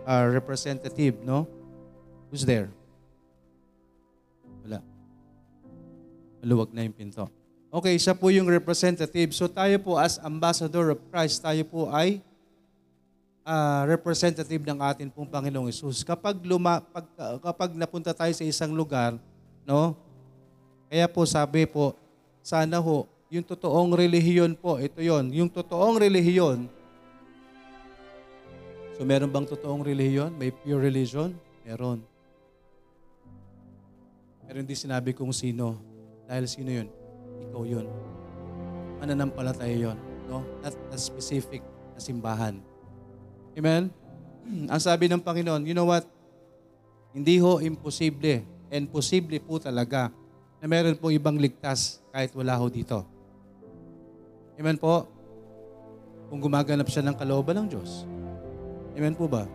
uh, 0.07 0.27
representative, 0.27 1.23
no? 1.23 1.47
Who's 2.31 2.43
there? 2.43 2.67
Wala. 4.67 4.83
Maluwag 6.43 6.75
na 6.75 6.83
yung 6.83 6.97
pinto. 6.97 7.31
Okay, 7.71 7.95
siya 7.95 8.19
po 8.19 8.31
yung 8.35 8.51
representative. 8.51 9.31
So 9.37 9.47
tayo 9.47 9.79
po 9.79 10.03
as 10.03 10.19
ambassador 10.19 10.95
of 10.95 10.99
Christ, 11.15 11.47
tayo 11.47 11.63
po 11.67 11.95
ay 11.95 12.26
uh, 13.47 13.87
representative 13.87 14.67
ng 14.67 14.79
atin 14.83 15.07
pong 15.07 15.31
Panginoong 15.31 15.71
Isus. 15.71 16.03
Kapag 16.03 16.43
luma, 16.43 16.83
pag, 16.83 17.07
kapag 17.39 17.71
napunta 17.79 18.11
tayo 18.11 18.35
sa 18.35 18.43
isang 18.43 18.75
lugar, 18.75 19.15
no? 19.63 19.95
Kaya 20.91 21.07
po 21.07 21.23
sabi 21.23 21.65
po, 21.65 21.95
sana 22.43 22.83
ho, 22.83 23.07
yung 23.31 23.47
totoong 23.47 23.95
relihiyon 23.95 24.59
po, 24.59 24.79
ito 24.83 24.99
yon, 24.99 25.31
yung 25.31 25.51
totoong 25.51 25.99
relihiyon, 25.99 26.67
so 28.95 29.03
meron 29.03 29.31
bang 29.31 29.47
totoong 29.47 29.83
relihiyon? 29.83 30.35
May 30.35 30.51
pure 30.51 30.83
religion? 30.83 31.35
Meron. 31.67 32.03
Pero 34.47 34.63
hindi 34.63 34.79
sinabi 34.79 35.11
kung 35.11 35.35
sino. 35.35 35.83
Dahil 36.31 36.47
sino 36.47 36.71
yun? 36.71 36.89
Ikaw 37.51 37.63
yun. 37.67 37.87
Mananampalataya 39.03 39.75
yun. 39.75 39.99
No? 40.31 40.47
Not 40.63 40.75
a 40.95 40.99
specific 40.99 41.67
na 41.93 42.01
simbahan. 42.01 42.63
Amen? 43.57 43.89
Ang 44.69 44.83
sabi 44.85 45.09
ng 45.09 45.19
Panginoon, 45.19 45.65
you 45.65 45.73
know 45.73 45.89
what? 45.89 46.05
Hindi 47.17 47.41
ho 47.41 47.59
imposible 47.65 48.45
and 48.69 48.85
posible 48.93 49.41
po 49.41 49.57
talaga 49.57 50.13
na 50.61 50.69
meron 50.69 50.95
po 51.01 51.09
ibang 51.09 51.41
ligtas 51.41 52.05
kahit 52.13 52.37
wala 52.37 52.53
ho 52.61 52.69
dito. 52.69 53.01
Amen 54.61 54.77
po? 54.77 55.09
Kung 56.29 56.45
gumaganap 56.45 56.87
siya 56.93 57.09
ng 57.09 57.17
kalooban 57.17 57.57
ng 57.65 57.69
Diyos. 57.73 58.05
Amen 58.93 59.17
po 59.17 59.25
ba? 59.25 59.49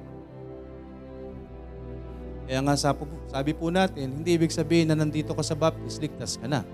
Kaya 2.50 2.60
nga 2.66 2.76
sabi 2.76 3.54
po 3.54 3.70
natin, 3.70 4.22
hindi 4.22 4.36
ibig 4.36 4.52
sabihin 4.52 4.92
na 4.92 4.98
nandito 4.98 5.32
ka 5.32 5.46
sa 5.46 5.56
baptist, 5.56 6.02
ligtas 6.02 6.36
ka 6.36 6.50
na. 6.50 6.66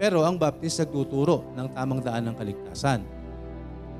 Pero 0.00 0.22
ang 0.22 0.36
baptist 0.36 0.80
nagtuturo 0.80 1.50
ng 1.56 1.72
tamang 1.74 2.00
daan 2.04 2.28
ng 2.30 2.36
kaligtasan. 2.36 3.04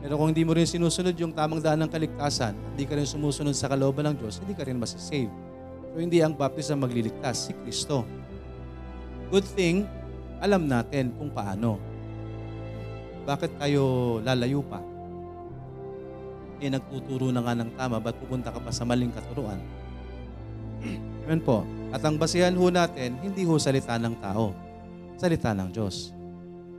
Pero 0.01 0.17
kung 0.17 0.33
hindi 0.33 0.45
mo 0.49 0.57
rin 0.57 0.65
sinusunod 0.65 1.13
yung 1.21 1.37
tamang 1.37 1.61
daan 1.61 1.85
ng 1.85 1.93
kaligtasan, 1.93 2.57
hindi 2.73 2.89
ka 2.89 2.97
rin 2.97 3.05
sumusunod 3.05 3.53
sa 3.53 3.69
kalooban 3.69 4.09
ng 4.09 4.17
Diyos, 4.17 4.41
hindi 4.41 4.57
ka 4.57 4.65
rin 4.65 4.81
masasave. 4.81 5.29
So 5.93 6.01
hindi 6.01 6.25
ang 6.25 6.33
baptist 6.33 6.73
ang 6.73 6.81
magliligtas, 6.81 7.49
si 7.49 7.53
Kristo. 7.53 8.09
Good 9.29 9.45
thing, 9.53 9.85
alam 10.41 10.65
natin 10.65 11.13
kung 11.21 11.29
paano. 11.29 11.77
Bakit 13.29 13.61
tayo 13.61 13.85
lalayo 14.25 14.65
pa? 14.65 14.81
Eh, 16.61 16.73
nagtuturo 16.73 17.29
na 17.33 17.45
nga 17.45 17.57
ng 17.57 17.73
tama, 17.77 18.01
ba't 18.01 18.17
pupunta 18.17 18.49
ka 18.53 18.61
pa 18.61 18.73
sa 18.73 18.89
maling 18.89 19.13
katuruan? 19.13 19.61
Amen 21.29 21.41
po. 21.45 21.65
At 21.93 22.01
ang 22.05 22.17
basihan 22.17 22.57
ho 22.57 22.67
natin, 22.73 23.21
hindi 23.21 23.45
ho 23.45 23.61
salita 23.61 24.01
ng 24.01 24.17
tao, 24.21 24.57
salita 25.21 25.53
ng 25.53 25.69
Diyos. 25.69 26.17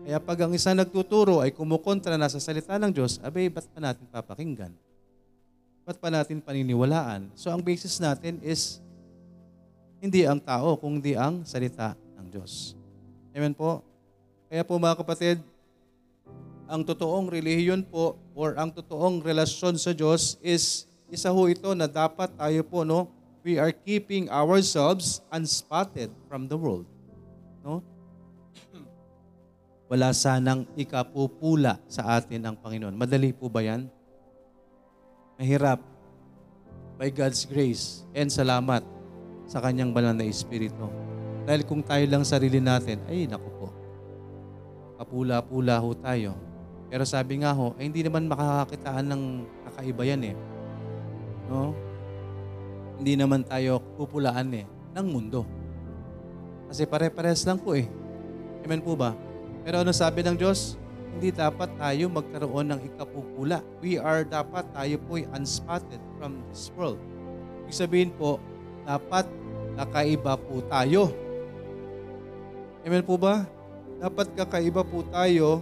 Kaya 0.01 0.17
pag 0.17 0.39
ang 0.41 0.51
isang 0.57 0.73
nagtuturo 0.73 1.45
ay 1.45 1.53
kumukontra 1.53 2.17
na 2.17 2.25
sa 2.25 2.41
salita 2.41 2.73
ng 2.81 2.89
Diyos, 2.89 3.21
abay, 3.21 3.53
ba't 3.53 3.69
pa 3.69 3.77
natin 3.77 4.05
papakinggan? 4.09 4.73
Ba't 5.85 5.97
pa 6.01 6.09
natin 6.09 6.41
paniniwalaan? 6.41 7.29
So 7.37 7.53
ang 7.53 7.61
basis 7.61 8.01
natin 8.01 8.41
is 8.41 8.81
hindi 10.01 10.25
ang 10.25 10.41
tao, 10.41 10.73
kundi 10.81 11.13
ang 11.13 11.45
salita 11.45 11.93
ng 12.17 12.27
Diyos. 12.33 12.73
Amen 13.37 13.53
po? 13.53 13.85
Kaya 14.49 14.65
po 14.65 14.81
mga 14.81 14.97
kapatid, 15.05 15.37
ang 16.65 16.81
totoong 16.81 17.29
relihiyon 17.29 17.85
po 17.85 18.17
or 18.33 18.57
ang 18.57 18.73
totoong 18.73 19.21
relasyon 19.21 19.77
sa 19.77 19.93
Diyos 19.93 20.41
is 20.41 20.89
isa 21.11 21.29
ho 21.29 21.45
ito 21.45 21.75
na 21.77 21.85
dapat 21.85 22.31
tayo 22.33 22.63
po, 22.65 22.81
no, 22.81 23.11
we 23.45 23.61
are 23.61 23.75
keeping 23.75 24.31
ourselves 24.33 25.21
unspotted 25.29 26.09
from 26.25 26.47
the 26.47 26.57
world. 26.57 26.87
No? 27.61 27.85
Wala 29.91 30.15
sanang 30.15 30.63
ikapupula 30.79 31.75
sa 31.91 32.15
atin 32.15 32.47
ang 32.47 32.55
Panginoon. 32.55 32.95
Madali 32.95 33.35
po 33.35 33.51
ba 33.51 33.59
yan? 33.59 33.91
Mahirap. 35.35 35.83
By 36.95 37.11
God's 37.11 37.43
grace 37.43 38.07
and 38.15 38.31
salamat 38.31 38.87
sa 39.43 39.59
Kanyang 39.59 39.91
banal 39.91 40.15
na 40.15 40.23
Espiritu. 40.23 40.87
Dahil 41.43 41.67
kung 41.67 41.83
tayo 41.83 42.07
lang 42.07 42.23
sarili 42.23 42.63
natin, 42.63 43.03
ay 43.11 43.27
naku 43.27 43.49
po. 43.59 43.67
papula-pula 45.01 45.81
ho 45.81 45.91
tayo. 45.97 46.39
Pero 46.87 47.03
sabi 47.03 47.41
nga 47.41 47.51
ho, 47.51 47.73
eh, 47.75 47.83
hindi 47.89 48.05
naman 48.05 48.29
makakakitaan 48.31 49.11
ng 49.11 49.23
kakaiba 49.65 50.03
yan 50.07 50.21
eh. 50.29 50.35
No? 51.51 51.75
Hindi 52.95 53.17
naman 53.19 53.43
tayo 53.43 53.83
pupulaan 53.97 54.55
eh 54.55 54.63
ng 54.93 55.07
mundo. 55.09 55.43
Kasi 56.69 56.87
pare-pares 56.87 57.43
lang 57.43 57.59
po 57.59 57.73
eh. 57.75 57.89
Amen 58.61 58.79
po 58.85 58.93
ba? 58.93 59.30
Pero 59.61 59.85
ano 59.85 59.93
sabi 59.93 60.25
ng 60.25 60.37
Diyos? 60.37 60.77
Hindi 61.11 61.29
dapat 61.35 61.69
tayo 61.77 62.07
magkaroon 62.07 62.71
ng 62.71 62.79
ikapupula. 62.87 63.61
We 63.83 63.99
are 64.01 64.25
dapat 64.25 64.65
tayo 64.73 64.95
po'y 65.05 65.27
unspotted 65.35 65.99
from 66.17 66.41
this 66.49 66.71
world. 66.73 66.97
Ibig 67.67 67.75
sabihin 67.75 68.11
po, 68.15 68.41
dapat 68.87 69.27
kakaiba 69.77 70.39
po 70.39 70.63
tayo. 70.65 71.13
Amen 72.81 73.05
po 73.05 73.19
ba? 73.19 73.45
Dapat 74.01 74.33
kakaiba 74.33 74.81
po 74.81 75.05
tayo 75.13 75.61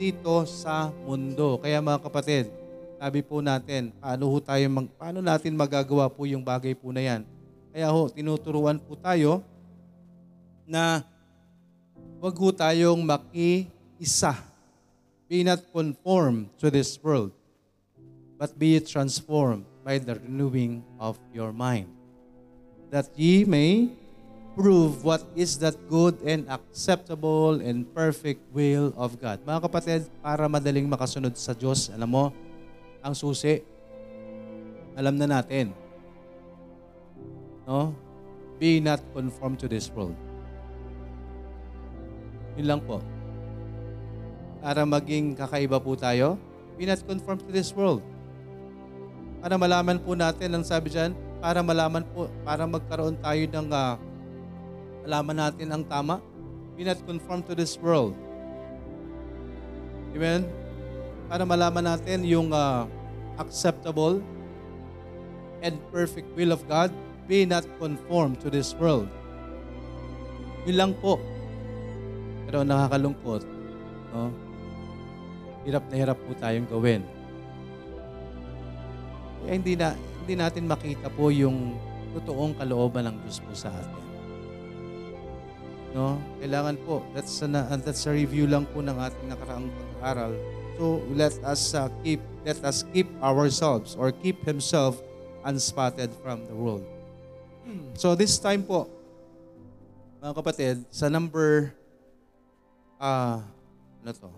dito 0.00 0.46
sa 0.48 0.88
mundo. 1.04 1.60
Kaya 1.60 1.84
mga 1.84 2.00
kapatid, 2.00 2.48
sabi 2.96 3.20
po 3.20 3.44
natin, 3.44 3.92
paano 4.00 4.24
ho 4.30 4.38
tayo 4.40 4.64
mag, 4.72 4.86
paano 4.96 5.20
natin 5.20 5.52
magagawa 5.52 6.08
po 6.08 6.24
yung 6.24 6.40
bagay 6.40 6.72
po 6.72 6.94
na 6.94 7.02
yan? 7.04 7.20
Kaya 7.74 7.92
ho, 7.92 8.08
tinuturuan 8.08 8.80
po 8.80 8.96
tayo 8.96 9.44
na 10.64 11.04
wag 12.18 12.34
ho 12.34 12.50
tayong 12.50 13.02
maki-isa. 13.06 14.34
Be 15.28 15.44
not 15.44 15.60
conformed 15.70 16.50
to 16.58 16.72
this 16.72 16.98
world, 16.98 17.30
but 18.40 18.56
be 18.56 18.80
transformed 18.80 19.68
by 19.84 20.00
the 20.00 20.16
renewing 20.16 20.80
of 20.96 21.20
your 21.36 21.52
mind, 21.52 21.86
that 22.88 23.12
ye 23.12 23.44
may 23.44 23.92
prove 24.56 25.04
what 25.06 25.22
is 25.38 25.60
that 25.62 25.76
good 25.86 26.18
and 26.26 26.48
acceptable 26.50 27.60
and 27.62 27.86
perfect 27.94 28.42
will 28.50 28.90
of 28.98 29.14
God. 29.20 29.38
Mga 29.46 29.60
kapatid, 29.68 30.00
para 30.18 30.50
madaling 30.50 30.88
makasunod 30.90 31.36
sa 31.38 31.54
Diyos, 31.54 31.92
alam 31.94 32.10
mo, 32.10 32.24
ang 33.04 33.14
susi, 33.14 33.62
alam 34.98 35.14
na 35.14 35.30
natin. 35.30 35.70
No? 37.68 37.94
Be 38.58 38.82
not 38.82 38.98
conformed 39.14 39.62
to 39.62 39.70
this 39.70 39.86
world. 39.94 40.16
Yun 42.58 42.66
lang 42.66 42.80
po. 42.82 42.98
Para 44.58 44.82
maging 44.82 45.38
kakaiba 45.38 45.78
po 45.78 45.94
tayo, 45.94 46.34
be 46.74 46.82
not 46.82 46.98
conformed 47.06 47.46
to 47.46 47.54
this 47.54 47.70
world. 47.70 48.02
Para 49.38 49.54
malaman 49.54 50.02
po 50.02 50.18
natin, 50.18 50.50
ang 50.58 50.66
sabi 50.66 50.90
dyan, 50.90 51.14
para 51.38 51.62
malaman 51.62 52.02
po, 52.10 52.26
para 52.42 52.66
magkaroon 52.66 53.14
tayo 53.22 53.42
ng 53.46 53.70
uh, 53.70 53.94
malaman 55.06 55.36
natin 55.46 55.68
ang 55.70 55.86
tama, 55.86 56.18
be 56.74 56.82
not 56.82 56.98
conformed 57.06 57.46
to 57.46 57.54
this 57.54 57.78
world. 57.78 58.18
Amen? 60.18 60.42
Para 61.30 61.46
malaman 61.46 61.94
natin 61.94 62.26
yung 62.26 62.50
uh, 62.50 62.90
acceptable 63.38 64.18
and 65.62 65.78
perfect 65.94 66.26
will 66.34 66.50
of 66.50 66.66
God, 66.66 66.90
be 67.30 67.46
not 67.46 67.62
conformed 67.78 68.42
to 68.42 68.50
this 68.50 68.74
world. 68.74 69.06
Yun 70.66 70.74
lang 70.74 70.92
po. 70.98 71.22
Pero 72.48 72.64
nakakalungkot, 72.64 73.44
no? 74.16 74.32
Hirap 75.68 75.84
na 75.92 75.94
hirap 76.00 76.16
po 76.16 76.32
tayong 76.32 76.64
gawin. 76.64 77.04
Kaya 79.44 79.52
hindi 79.52 79.76
na 79.76 79.92
hindi 80.24 80.34
natin 80.40 80.64
makita 80.64 81.12
po 81.12 81.28
yung 81.28 81.76
totoong 82.16 82.56
kalooban 82.56 83.04
ng 83.04 83.16
Diyos 83.20 83.44
po 83.44 83.52
sa 83.52 83.68
atin. 83.68 84.00
No? 85.92 86.16
Kailangan 86.40 86.76
po, 86.88 87.04
that's 87.12 87.36
a, 87.44 87.48
that's 87.80 88.04
a 88.08 88.12
review 88.12 88.48
lang 88.48 88.64
po 88.72 88.80
ng 88.80 88.96
ating 88.96 89.28
nakaraang 89.28 89.68
pag-aaral. 89.68 90.32
So 90.80 91.04
let 91.12 91.36
us 91.44 91.76
uh, 91.76 91.92
keep 92.00 92.22
let 92.48 92.60
us 92.64 92.86
keep 92.96 93.08
ourselves 93.20 93.92
or 93.92 94.08
keep 94.08 94.40
himself 94.48 95.04
unspotted 95.44 96.14
from 96.24 96.48
the 96.48 96.56
world. 96.56 96.84
So 97.98 98.16
this 98.16 98.40
time 98.40 98.64
po, 98.64 98.88
mga 100.24 100.32
kapatid, 100.38 100.74
sa 100.88 101.12
number 101.12 101.76
ah 102.98 103.40
ano 104.02 104.10
to? 104.12 104.30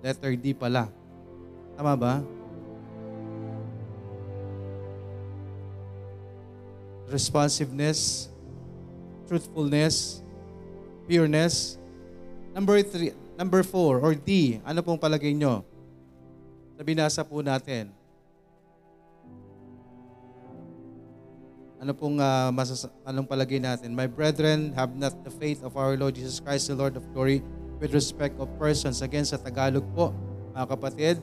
Letter 0.00 0.32
D 0.38 0.56
pala. 0.56 0.88
Tama 1.76 1.92
ba? 1.98 2.14
Responsiveness, 7.10 8.30
truthfulness, 9.26 10.22
pureness. 11.10 11.76
Number 12.54 12.82
three, 12.86 13.14
number 13.34 13.66
four, 13.66 13.98
or 13.98 14.14
D, 14.14 14.62
ano 14.62 14.80
pong 14.82 14.98
palagay 14.98 15.34
nyo? 15.34 15.66
Sa 16.78 16.82
binasa 16.86 17.20
po 17.26 17.42
natin. 17.42 17.99
Ano 21.80 21.96
pong 21.96 22.20
uh, 22.20 22.52
masas- 22.52 22.92
anong 23.08 23.24
palagay 23.24 23.56
natin? 23.56 23.96
My 23.96 24.04
brethren, 24.04 24.76
have 24.76 24.92
not 24.92 25.16
the 25.24 25.32
faith 25.32 25.64
of 25.64 25.80
our 25.80 25.96
Lord 25.96 26.12
Jesus 26.12 26.36
Christ, 26.36 26.68
the 26.68 26.76
Lord 26.76 26.92
of 26.92 27.08
glory, 27.16 27.40
with 27.80 27.96
respect 27.96 28.36
of 28.36 28.52
persons. 28.60 29.00
Again, 29.00 29.24
sa 29.24 29.40
Tagalog 29.40 29.88
po, 29.96 30.12
mga 30.52 30.76
kapatid, 30.76 31.16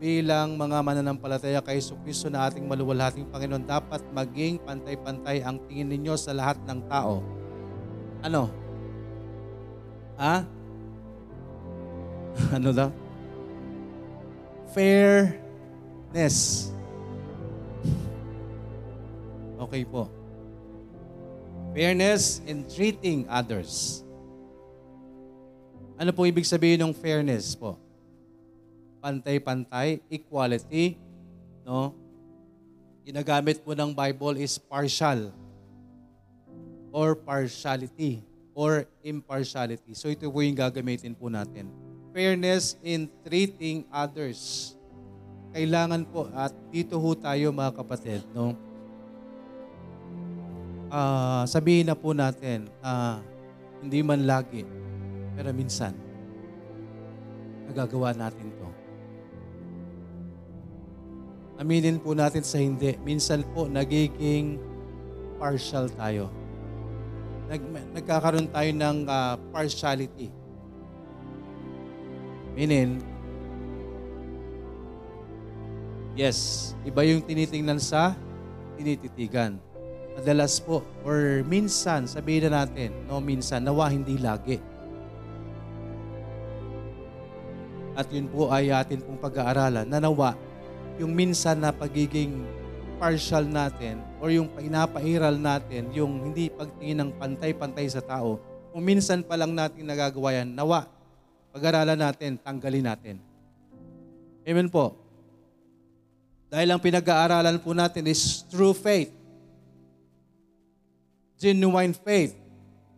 bilang 0.00 0.56
mga 0.56 0.80
mananampalataya 0.80 1.60
kay 1.60 1.84
Kristo 2.00 2.32
na 2.32 2.48
ating 2.48 2.64
maluwalhating 2.64 3.28
Panginoon, 3.28 3.68
dapat 3.68 4.00
maging 4.08 4.56
pantay-pantay 4.64 5.44
ang 5.44 5.60
tingin 5.68 5.92
ninyo 5.92 6.16
sa 6.16 6.32
lahat 6.32 6.56
ng 6.64 6.80
tao. 6.88 7.20
Ano? 8.24 8.48
Ha? 10.16 10.48
ano 12.56 12.70
daw? 12.72 12.88
Fairness. 14.72 16.72
Okay 19.74 19.90
po. 19.90 20.06
Fairness 21.74 22.38
in 22.46 22.62
treating 22.62 23.26
others. 23.26 24.06
Ano 25.98 26.14
po 26.14 26.22
ibig 26.30 26.46
sabihin 26.46 26.78
ng 26.78 26.94
fairness 26.94 27.58
po? 27.58 27.74
Pantay-pantay, 29.02 29.98
equality, 30.06 30.94
no? 31.66 31.90
Ginagamit 33.02 33.66
po 33.66 33.74
ng 33.74 33.90
Bible 33.90 34.46
is 34.46 34.62
partial 34.62 35.34
or 36.94 37.18
partiality 37.18 38.22
or 38.54 38.86
impartiality. 39.02 39.90
So 39.98 40.06
ito 40.06 40.30
po 40.30 40.38
yung 40.38 40.54
gagamitin 40.54 41.18
po 41.18 41.26
natin. 41.26 41.66
Fairness 42.14 42.78
in 42.78 43.10
treating 43.26 43.82
others. 43.90 44.70
Kailangan 45.50 46.06
po 46.06 46.30
at 46.30 46.54
dito 46.70 46.94
ho 46.94 47.10
tayo 47.18 47.50
mga 47.50 47.74
kapatid, 47.74 48.22
no? 48.30 48.54
Ah, 50.94 51.42
sabihin 51.50 51.90
na 51.90 51.98
po 51.98 52.14
natin, 52.14 52.70
ah, 52.78 53.18
hindi 53.82 53.98
man 53.98 54.22
lagi, 54.30 54.62
pero 55.34 55.50
minsan, 55.50 55.90
nagagawa 57.66 58.14
natin 58.14 58.54
to. 58.54 58.70
Aminin 61.58 61.98
po 61.98 62.14
natin 62.14 62.46
sa 62.46 62.62
hindi. 62.62 62.94
Minsan 63.02 63.42
po, 63.50 63.66
nagiging 63.66 64.62
partial 65.42 65.90
tayo. 65.98 66.30
Nag, 67.50 67.62
nagkakaroon 67.98 68.46
tayo 68.54 68.70
ng 68.70 68.98
uh, 69.10 69.34
partiality. 69.50 70.30
Meaning, 72.54 73.02
yes, 76.14 76.70
iba 76.86 77.02
yung 77.02 77.18
tinitingnan 77.18 77.82
sa 77.82 78.14
tinititigan. 78.78 79.58
Madalas 80.14 80.62
po, 80.62 80.86
or 81.02 81.42
minsan, 81.42 82.06
sabihin 82.06 82.46
na 82.46 82.62
natin, 82.62 82.94
no, 83.10 83.18
minsan, 83.18 83.58
nawa 83.58 83.90
hindi 83.90 84.14
lagi. 84.14 84.62
At 87.94 88.10
yun 88.10 88.30
po 88.30 88.50
ay 88.50 88.70
atin 88.74 89.02
pong 89.02 89.18
pag-aaralan 89.18 89.86
na 89.86 89.98
nawa 90.02 90.34
yung 90.98 91.14
minsan 91.14 91.58
na 91.58 91.74
pagiging 91.74 92.46
partial 92.98 93.46
natin 93.46 93.98
or 94.22 94.30
yung 94.30 94.50
pinapairal 94.50 95.34
natin, 95.34 95.90
yung 95.90 96.30
hindi 96.30 96.50
pagtingin 96.50 96.98
ng 97.02 97.10
pantay-pantay 97.18 97.86
sa 97.90 98.02
tao, 98.02 98.38
kung 98.70 98.82
minsan 98.82 99.22
pa 99.22 99.38
lang 99.38 99.54
natin 99.54 99.86
nagagawa 99.86 100.42
yan, 100.42 100.50
nawa, 100.54 100.86
pag-aralan 101.54 101.98
natin, 101.98 102.38
tanggalin 102.38 102.86
natin. 102.86 103.16
Amen 104.42 104.66
po. 104.66 104.98
Dahil 106.50 106.70
ang 106.70 106.82
pinag-aaralan 106.82 107.58
po 107.62 107.74
natin 107.74 108.06
is 108.10 108.42
true 108.50 108.74
faith. 108.74 109.10
Genuine 111.38 111.94
faith. 111.94 112.38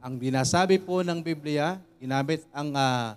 Ang 0.05 0.21
dinasabi 0.21 0.79
po 0.79 1.03
ng 1.03 1.19
Biblia, 1.19 1.81
ginamit 1.99 2.45
ang, 2.55 2.71
uh, 2.77 3.17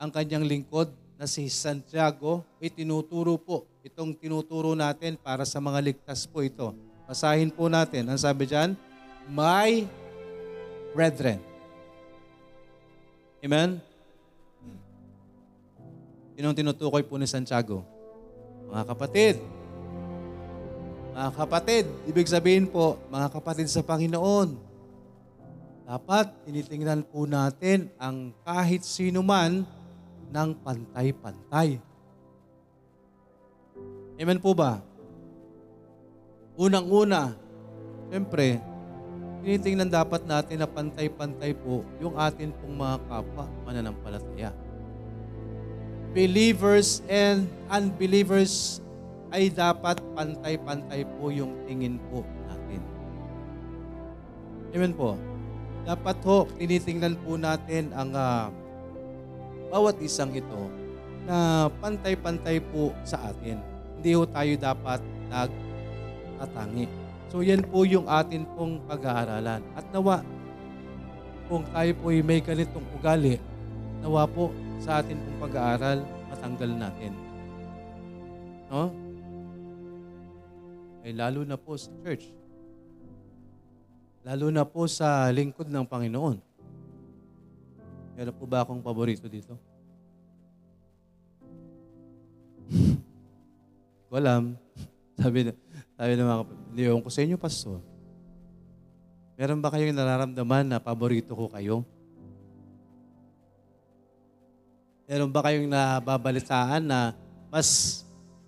ang 0.00 0.10
kanyang 0.10 0.46
lingkod 0.46 0.88
na 1.18 1.26
si 1.28 1.46
Santiago, 1.52 2.42
itinuturo 2.62 3.38
po. 3.38 3.68
Itong 3.82 4.14
tinuturo 4.14 4.74
natin 4.74 5.18
para 5.18 5.42
sa 5.42 5.58
mga 5.58 5.78
ligtas 5.82 6.24
po 6.26 6.40
ito. 6.40 6.74
Basahin 7.06 7.50
po 7.50 7.66
natin. 7.66 8.08
Ang 8.08 8.18
sabi 8.18 8.46
dyan, 8.46 8.74
My 9.30 9.86
brethren. 10.94 11.38
Amen? 13.42 13.82
Sinong 16.38 16.56
tinutukoy 16.58 17.06
po 17.06 17.18
ni 17.18 17.26
Santiago? 17.28 17.86
Mga 18.70 18.84
kapatid. 18.88 19.61
Mga 21.12 21.30
kapatid, 21.36 21.84
ibig 22.08 22.24
sabihin 22.24 22.64
po, 22.64 22.96
mga 23.12 23.28
kapatid 23.28 23.68
sa 23.68 23.84
Panginoon, 23.84 24.56
dapat 25.84 26.32
tinitingnan 26.48 27.04
po 27.04 27.28
natin 27.28 27.92
ang 28.00 28.32
kahit 28.40 28.80
sino 28.80 29.20
man 29.20 29.60
ng 30.32 30.48
pantay-pantay. 30.64 31.76
Amen 34.16 34.40
po 34.40 34.56
ba? 34.56 34.80
Unang-una, 36.56 37.36
siyempre, 38.08 38.64
tinitingnan 39.44 39.92
dapat 39.92 40.24
natin 40.24 40.64
na 40.64 40.68
pantay-pantay 40.70 41.52
po 41.52 41.84
yung 42.00 42.16
atin 42.16 42.56
pong 42.56 42.72
mga 42.72 42.96
kapwa 43.04 43.44
mananampalataya. 43.68 44.48
Believers 46.16 47.04
and 47.04 47.44
unbelievers 47.68 48.80
ay 49.32 49.48
dapat 49.48 49.98
pantay-pantay 50.12 51.08
po 51.16 51.32
yung 51.32 51.56
tingin 51.64 51.96
po 52.12 52.20
natin. 52.44 52.80
Amen 54.76 54.92
po. 54.92 55.16
Dapat 55.82 56.16
ho, 56.28 56.46
tinitingnan 56.60 57.16
po 57.24 57.40
natin 57.40 57.90
ang 57.96 58.12
uh, 58.12 58.52
bawat 59.72 59.96
isang 60.04 60.30
ito 60.36 60.68
na 61.24 61.66
pantay-pantay 61.80 62.60
po 62.60 62.92
sa 63.02 63.32
atin. 63.32 63.58
Hindi 63.98 64.12
ho 64.14 64.28
tayo 64.28 64.52
dapat 64.60 65.00
nagtatangi. 65.32 66.86
So 67.32 67.40
yan 67.40 67.64
po 67.64 67.88
yung 67.88 68.04
atin 68.06 68.44
pong 68.52 68.84
pag-aaralan. 68.84 69.64
At 69.72 69.88
nawa, 69.90 70.20
kung 71.48 71.64
tayo 71.72 71.90
po 71.96 72.12
may 72.12 72.44
ganitong 72.44 72.84
ugali, 72.92 73.40
nawa 74.04 74.28
po 74.28 74.52
sa 74.76 75.00
atin 75.00 75.16
pong 75.16 75.48
pag-aaral, 75.48 76.04
matanggal 76.28 76.70
natin. 76.76 77.12
No? 78.68 79.01
Ay 81.02 81.10
lalo 81.10 81.42
na 81.42 81.58
po 81.58 81.74
sa 81.74 81.90
church. 82.06 82.30
Lalo 84.22 84.54
na 84.54 84.62
po 84.62 84.86
sa 84.86 85.26
lingkod 85.34 85.66
ng 85.66 85.82
Panginoon. 85.82 86.38
Meron 88.14 88.38
po 88.38 88.46
ba 88.46 88.62
akong 88.62 88.78
paborito 88.78 89.26
dito? 89.26 89.58
ko 94.06 94.14
alam. 94.14 94.54
Sabi, 95.18 95.50
na, 95.50 95.52
sabi 95.98 96.12
ng 96.14 96.26
mga 96.28 96.40
kapatid, 96.46 97.02
ko 97.02 97.10
sa 97.10 97.22
inyo, 97.26 97.36
pastor. 97.40 97.78
Meron 99.34 99.58
ba 99.58 99.74
kayong 99.74 99.96
nararamdaman 99.96 100.70
na 100.70 100.78
paborito 100.78 101.34
ko 101.34 101.50
kayo? 101.50 101.82
Meron 105.10 105.34
ba 105.34 105.42
kayong 105.42 105.66
nababalitaan 105.66 106.84
na 106.86 107.10
mas 107.50 108.00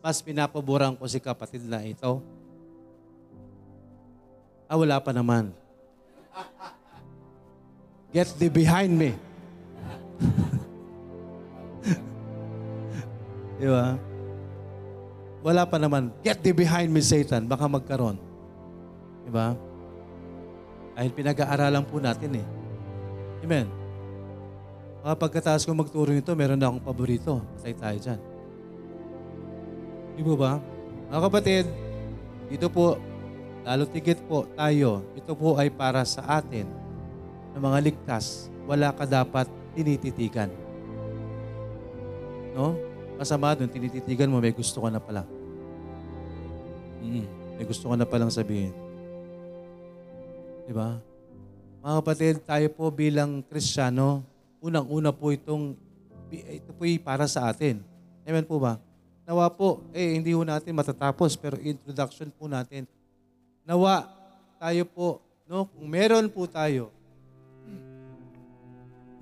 mas 0.05 0.21
pinapaboran 0.21 0.93
ko 0.95 1.09
si 1.09 1.17
kapatid 1.17 1.65
na 1.65 1.81
ito? 1.81 2.21
Ah, 4.65 4.81
wala 4.81 4.97
pa 5.01 5.13
naman. 5.13 5.53
Get 8.15 8.31
thee 8.39 8.49
behind 8.49 8.95
me. 8.95 9.11
Di 13.59 13.67
ba? 13.67 13.99
Wala 15.45 15.67
pa 15.67 15.77
naman. 15.83 16.15
Get 16.23 16.39
thee 16.41 16.55
behind 16.55 16.95
me, 16.95 17.03
Satan. 17.03 17.51
Baka 17.51 17.67
magkaroon. 17.67 18.15
Di 19.27 19.31
ba? 19.35 19.59
Dahil 20.95 21.11
pinag-aaralan 21.11 21.85
po 21.85 21.99
natin 21.99 22.39
eh. 22.39 22.47
Amen. 23.43 23.67
Mga 25.05 25.21
pagkataas 25.21 25.69
ko 25.69 25.77
magturo 25.77 26.15
nito, 26.15 26.33
meron 26.33 26.57
na 26.57 26.71
akong 26.71 26.81
paborito. 26.81 27.43
Patay 27.61 27.75
tayo 27.77 27.99
dyan. 27.99 28.21
Di 30.15 30.23
ba? 30.23 30.63
Mga 31.11 31.23
kapatid, 31.29 31.67
dito 32.49 32.71
po, 32.71 32.97
Lalo 33.65 33.89
tigit 33.89 34.21
po 34.29 34.45
tayo, 34.53 35.01
ito 35.17 35.33
po 35.33 35.57
ay 35.57 35.73
para 35.73 36.05
sa 36.05 36.21
atin 36.37 36.69
na 37.57 37.59
mga 37.65 37.81
ligtas. 37.81 38.53
Wala 38.69 38.93
ka 38.93 39.09
dapat 39.09 39.49
tinititigan. 39.73 40.53
No? 42.53 42.77
Masama 43.17 43.57
doon, 43.57 43.73
tinititigan 43.73 44.29
mo, 44.29 44.37
may 44.37 44.53
gusto 44.53 44.85
ka 44.85 44.93
na 44.93 45.01
pala. 45.01 45.25
Mm, 47.01 47.25
may 47.57 47.65
gusto 47.65 47.89
ka 47.89 47.97
na 47.97 48.05
palang 48.05 48.29
sabihin. 48.29 48.77
Di 50.69 50.73
ba? 50.77 51.01
Mga 51.81 51.95
kapatid, 52.05 52.35
tayo 52.45 52.69
po 52.69 52.93
bilang 52.93 53.41
Kristiyano, 53.49 54.21
unang-una 54.61 55.09
po 55.09 55.33
itong, 55.33 55.73
ito 56.29 56.69
po 56.77 56.85
para 57.01 57.25
sa 57.25 57.49
atin. 57.49 57.81
Amen 58.29 58.45
po 58.45 58.61
ba? 58.61 58.77
Nawa 59.25 59.49
po, 59.49 59.81
eh 59.97 60.21
hindi 60.21 60.37
po 60.37 60.45
natin 60.45 60.77
matatapos, 60.77 61.33
pero 61.41 61.57
introduction 61.57 62.29
po 62.29 62.45
natin 62.45 62.85
Nawa 63.65 64.05
tayo 64.61 64.85
po, 64.85 65.09
no, 65.49 65.65
kung 65.73 65.89
meron 65.89 66.29
po 66.29 66.45
tayo 66.45 66.93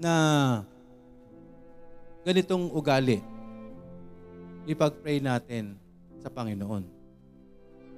na 0.02 0.14
ganitong 2.26 2.66
ugali, 2.74 3.22
ipag-pray 4.66 5.22
natin 5.22 5.78
sa 6.18 6.26
Panginoon. 6.26 6.82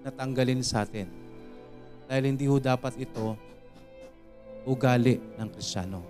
Natanggalin 0.05 0.61
sa 0.61 0.85
atin. 0.85 1.09
Dahil 2.05 2.37
hindi 2.37 2.45
ho 2.45 2.61
dapat 2.61 3.01
ito 3.01 3.41
ugali 4.69 5.17
ng 5.41 5.49
Kristiyano. 5.49 6.01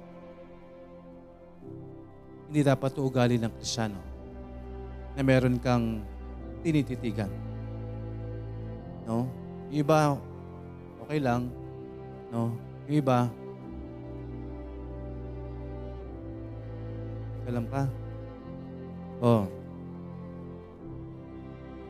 Hindi 2.51 2.61
dapat 2.67 2.91
ito 2.91 3.07
ugali 3.07 3.39
ng 3.39 3.53
Kristiyano 3.55 4.03
na 5.15 5.23
meron 5.23 5.63
kang 5.63 6.03
tinititigan. 6.67 7.31
No? 9.07 9.44
Iba, 9.75 10.15
okay 11.03 11.19
lang. 11.19 11.51
No? 12.31 12.55
Yung 12.87 13.03
iba, 13.03 13.27
alam 17.45 17.67
ka? 17.69 17.83
Oh. 19.19 19.45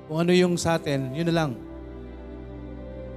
Kung 0.09 0.19
ano 0.21 0.33
yung 0.33 0.57
sa 0.57 0.77
atin, 0.77 1.13
yun 1.13 1.29
na 1.29 1.35
lang. 1.45 1.51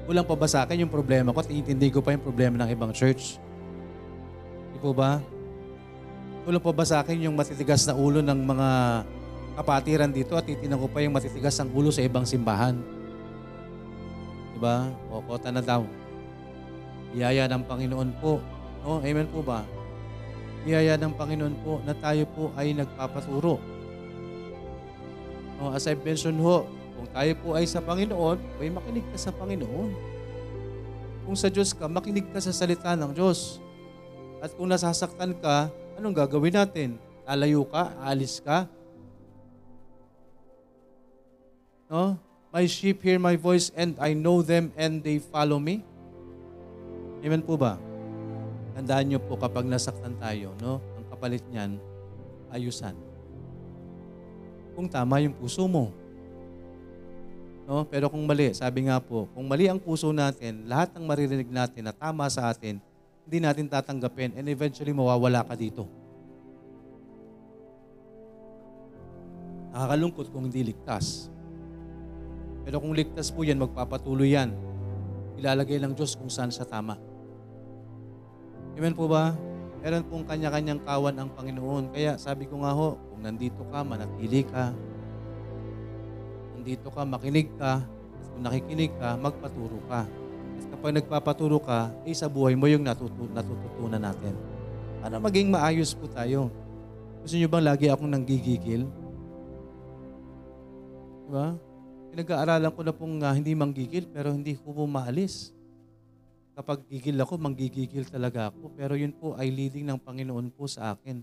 Kulang 0.07 0.23
pa 0.23 0.35
yung 0.79 0.91
problema 0.91 1.35
ko 1.35 1.43
at 1.43 1.51
iintindi 1.51 1.91
ko 1.91 1.99
pa 1.99 2.15
yung 2.15 2.23
problema 2.23 2.55
ng 2.63 2.69
ibang 2.71 2.91
church? 2.95 3.39
Di 4.71 4.77
po 4.79 4.95
ba? 4.95 5.19
Kulang 6.47 6.63
pa 6.63 6.71
ba 6.71 6.83
yung 7.23 7.35
matitigas 7.35 7.83
na 7.83 7.95
ulo 7.95 8.23
ng 8.23 8.39
mga 8.39 8.69
kapatiran 9.59 10.11
dito 10.11 10.35
at 10.39 10.47
titinan 10.47 10.79
ko 10.79 10.87
pa 10.87 11.03
yung 11.03 11.15
matitigas 11.15 11.59
ang 11.59 11.71
ulo 11.75 11.91
sa 11.91 12.03
ibang 12.03 12.23
simbahan? 12.23 12.96
Diba? 14.57 14.89
O, 15.13 15.21
kota 15.21 15.53
na 15.53 15.61
daw. 15.61 15.85
Biyaya 17.13 17.45
ng 17.45 17.61
Panginoon 17.61 18.09
po. 18.17 18.41
No? 18.81 19.05
Amen 19.05 19.29
po 19.29 19.45
ba? 19.45 19.61
Biyaya 20.65 20.97
ng 20.97 21.13
Panginoon 21.13 21.55
po 21.61 21.77
na 21.85 21.93
tayo 21.93 22.25
po 22.33 22.49
ay 22.57 22.73
nagpapaturo. 22.73 23.61
No, 25.61 25.77
as 25.77 25.85
I 25.85 25.93
mentioned 25.93 26.41
ho, 26.41 26.65
kung 26.97 27.05
tayo 27.13 27.37
po 27.37 27.53
ay 27.53 27.69
sa 27.69 27.85
Panginoon, 27.85 28.41
ay 28.57 28.73
makinig 28.73 29.05
ka 29.13 29.29
sa 29.29 29.29
Panginoon. 29.29 29.93
Kung 31.29 31.37
sa 31.37 31.53
Diyos 31.53 31.77
ka, 31.77 31.85
makinig 31.85 32.25
ka 32.33 32.41
sa 32.41 32.49
salita 32.49 32.97
ng 32.97 33.13
Diyos. 33.13 33.61
At 34.41 34.57
kung 34.57 34.73
nasasaktan 34.73 35.37
ka, 35.37 35.69
anong 36.01 36.17
gagawin 36.17 36.57
natin? 36.57 36.97
Lalayo 37.29 37.61
ka? 37.69 37.93
Alis 38.01 38.41
ka? 38.41 38.65
No? 41.93 42.17
My 42.57 42.65
sheep 42.65 43.05
hear 43.05 43.21
my 43.21 43.37
voice 43.37 43.69
and 43.77 43.93
I 44.01 44.17
know 44.17 44.41
them 44.41 44.73
and 44.73 45.05
they 45.05 45.21
follow 45.21 45.61
me. 45.61 45.85
Amen 47.21 47.45
po 47.45 47.53
ba? 47.53 47.77
Tandaan 48.73 49.13
niyo 49.13 49.21
po 49.21 49.37
kapag 49.37 49.69
nasaktan 49.69 50.17
tayo, 50.17 50.57
no? 50.57 50.81
Ang 50.97 51.05
kapalit 51.05 51.45
niyan, 51.53 51.77
ayusan. 52.49 52.97
Kung 54.73 54.89
tama 54.89 55.21
yung 55.21 55.37
puso 55.37 55.69
mo. 55.69 55.93
No? 57.69 57.85
Pero 57.85 58.09
kung 58.09 58.25
mali, 58.25 58.49
sabi 58.57 58.89
nga 58.89 58.97
po, 58.97 59.29
kung 59.37 59.45
mali 59.45 59.69
ang 59.69 59.77
puso 59.77 60.09
natin, 60.09 60.65
lahat 60.65 60.97
ng 60.97 61.05
maririnig 61.05 61.53
natin 61.53 61.85
na 61.85 61.93
tama 61.93 62.25
sa 62.25 62.49
atin, 62.49 62.81
hindi 63.29 63.37
natin 63.37 63.69
tatanggapin 63.69 64.33
and 64.33 64.49
eventually 64.49 64.97
mawawala 64.97 65.45
ka 65.45 65.53
dito. 65.53 65.85
Nakakalungkot 69.77 70.33
kung 70.33 70.49
hindi 70.49 70.73
ligtas. 70.73 71.36
Pero 72.67 72.83
kung 72.83 72.91
ligtas 72.91 73.31
po 73.31 73.47
yan, 73.47 73.63
magpapatuloy 73.63 74.35
yan. 74.35 74.51
Ilalagay 75.39 75.79
ng 75.79 75.95
Diyos 75.95 76.19
kung 76.19 76.27
saan 76.27 76.51
sa 76.51 76.67
tama. 76.67 76.99
Amen 78.75 78.91
po 78.91 79.07
ba? 79.07 79.31
Meron 79.79 80.03
pong 80.03 80.27
kanya-kanyang 80.27 80.83
kawan 80.83 81.15
ang 81.15 81.31
Panginoon. 81.31 81.95
Kaya 81.95 82.19
sabi 82.19 82.43
ko 82.43 82.59
nga 82.67 82.75
ho, 82.75 82.99
kung 82.99 83.23
nandito 83.23 83.63
ka, 83.71 83.87
manatili 83.87 84.43
ka. 84.43 84.75
Nandito 86.59 86.91
ka, 86.91 87.07
makinig 87.07 87.47
ka. 87.55 87.79
At 87.87 88.25
kung 88.35 88.43
nakikinig 88.43 88.91
ka, 88.99 89.15
magpaturo 89.15 89.79
ka. 89.87 90.03
At 90.59 90.65
kapag 90.67 90.91
nagpapaturo 90.99 91.63
ka, 91.63 91.95
eh 92.03 92.11
sa 92.11 92.27
buhay 92.27 92.59
mo 92.59 92.67
yung 92.67 92.83
natutu- 92.83 93.31
natututunan 93.31 94.03
natin. 94.03 94.35
Para 94.99 95.23
maging 95.23 95.55
maayos 95.55 95.95
po 95.95 96.03
tayo. 96.11 96.51
Gusto 97.23 97.39
nyo 97.39 97.47
bang 97.47 97.63
lagi 97.63 97.87
akong 97.87 98.11
nanggigigil? 98.11 98.83
Di 101.23 101.29
ba? 101.31 101.66
Pinag-aaralan 102.13 102.71
ko 102.73 102.81
na 102.81 102.93
pong 102.95 103.21
ah, 103.21 103.35
hindi 103.35 103.53
manggigil 103.53 104.07
pero 104.09 104.31
hindi 104.31 104.55
ko 104.57 104.73
po 104.73 104.83
maalis. 104.85 105.51
Kapag 106.57 106.89
gigil 106.89 107.21
ako, 107.21 107.37
manggigigil 107.37 108.09
talaga 108.09 108.49
ako. 108.49 108.73
Pero 108.73 108.97
yun 108.97 109.13
po 109.13 109.37
ay 109.37 109.53
leading 109.53 109.85
ng 109.85 110.01
Panginoon 110.01 110.49
po 110.49 110.65
sa 110.65 110.97
akin. 110.97 111.21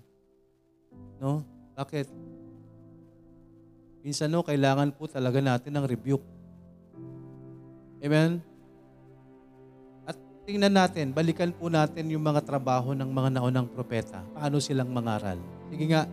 No? 1.19 1.43
Bakit? 1.75 2.07
Minsan 4.07 4.31
no, 4.31 4.47
kailangan 4.47 4.95
po 4.95 5.11
talaga 5.11 5.43
natin 5.43 5.75
ng 5.75 5.87
rebuke. 5.91 6.23
Amen? 8.05 8.39
At 10.07 10.15
tingnan 10.47 10.77
natin, 10.77 11.11
balikan 11.11 11.51
po 11.51 11.67
natin 11.67 12.13
yung 12.13 12.23
mga 12.23 12.45
trabaho 12.45 12.95
ng 12.95 13.11
mga 13.11 13.41
naunang 13.41 13.67
propeta. 13.67 14.23
Paano 14.37 14.61
silang 14.61 14.93
mangaral? 14.93 15.41
Sige 15.73 15.89
nga, 15.89 16.05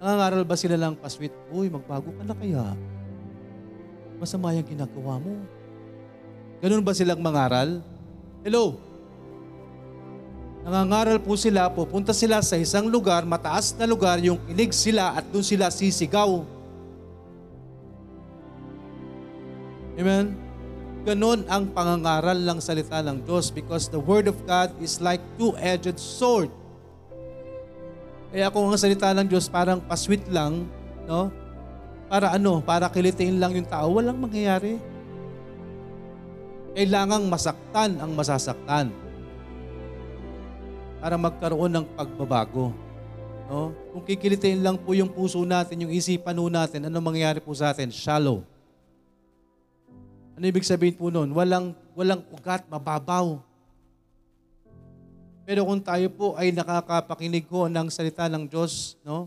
Nangangaral 0.00 0.48
ba 0.48 0.56
sila 0.56 0.80
lang 0.80 0.96
pasweet? 0.96 1.30
Uy, 1.52 1.68
magbago 1.68 2.08
ka 2.16 2.24
na 2.24 2.32
kaya? 2.32 2.72
Masama 4.16 4.56
yung 4.56 4.64
ginagawa 4.64 5.20
mo. 5.20 5.44
Ganun 6.64 6.80
ba 6.80 6.96
silang 6.96 7.20
mangaral? 7.20 7.84
Hello? 8.40 8.80
Nangangaral 10.64 11.20
po 11.20 11.36
sila, 11.36 11.68
pupunta 11.68 12.16
sila 12.16 12.40
sa 12.40 12.56
isang 12.56 12.88
lugar, 12.88 13.28
mataas 13.28 13.76
na 13.76 13.84
lugar, 13.84 14.20
yung 14.24 14.40
kinig 14.48 14.72
sila 14.72 15.16
at 15.16 15.24
doon 15.28 15.44
sila 15.44 15.68
sisigaw. 15.68 16.44
Amen? 20.00 20.32
Ganon 21.04 21.48
ang 21.48 21.68
pangangaral 21.72 22.36
ng 22.40 22.60
salita 22.60 23.00
ng 23.00 23.24
Diyos 23.24 23.48
because 23.48 23.88
the 23.88 24.00
Word 24.00 24.28
of 24.28 24.36
God 24.44 24.72
is 24.80 25.00
like 25.00 25.20
two-edged 25.40 25.96
sword. 25.96 26.52
Kaya 28.30 28.46
kung 28.54 28.70
ang 28.70 28.78
salita 28.78 29.10
ng 29.10 29.26
Diyos 29.26 29.50
parang 29.50 29.82
pasweet 29.82 30.30
lang, 30.30 30.66
no? 31.10 31.34
Para 32.06 32.34
ano? 32.34 32.62
Para 32.62 32.90
kilitiin 32.90 33.38
lang 33.42 33.54
yung 33.54 33.66
tao, 33.66 33.98
walang 33.98 34.18
mangyayari. 34.18 34.78
Kailangang 36.74 37.26
masaktan 37.26 37.98
ang 37.98 38.14
masasaktan 38.14 38.94
para 41.02 41.18
magkaroon 41.18 41.72
ng 41.74 41.86
pagbabago. 41.98 42.70
No? 43.50 43.74
Kung 43.90 44.06
kikilitin 44.06 44.62
lang 44.62 44.78
po 44.78 44.94
yung 44.94 45.10
puso 45.10 45.42
natin, 45.42 45.82
yung 45.82 45.92
isipan 45.94 46.38
po 46.38 46.46
natin, 46.46 46.86
ano 46.86 47.02
mangyayari 47.02 47.42
po 47.42 47.50
sa 47.50 47.74
atin? 47.74 47.90
Shallow. 47.90 48.46
Ano 50.38 50.44
ibig 50.46 50.62
sabihin 50.62 50.94
po 50.94 51.10
nun? 51.10 51.34
Walang, 51.34 51.74
walang 51.98 52.22
ugat, 52.30 52.62
mababaw. 52.70 53.42
Pero 55.44 55.66
kung 55.66 55.80
tayo 55.80 56.06
po 56.12 56.36
ay 56.38 56.52
nakakapakinig 56.52 57.48
ko 57.48 57.66
ng 57.66 57.88
salita 57.88 58.28
ng 58.28 58.46
Diyos, 58.46 58.96
no? 59.02 59.26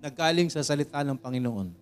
Naggaling 0.00 0.48
sa 0.52 0.64
salita 0.64 1.00
ng 1.02 1.16
Panginoon. 1.16 1.72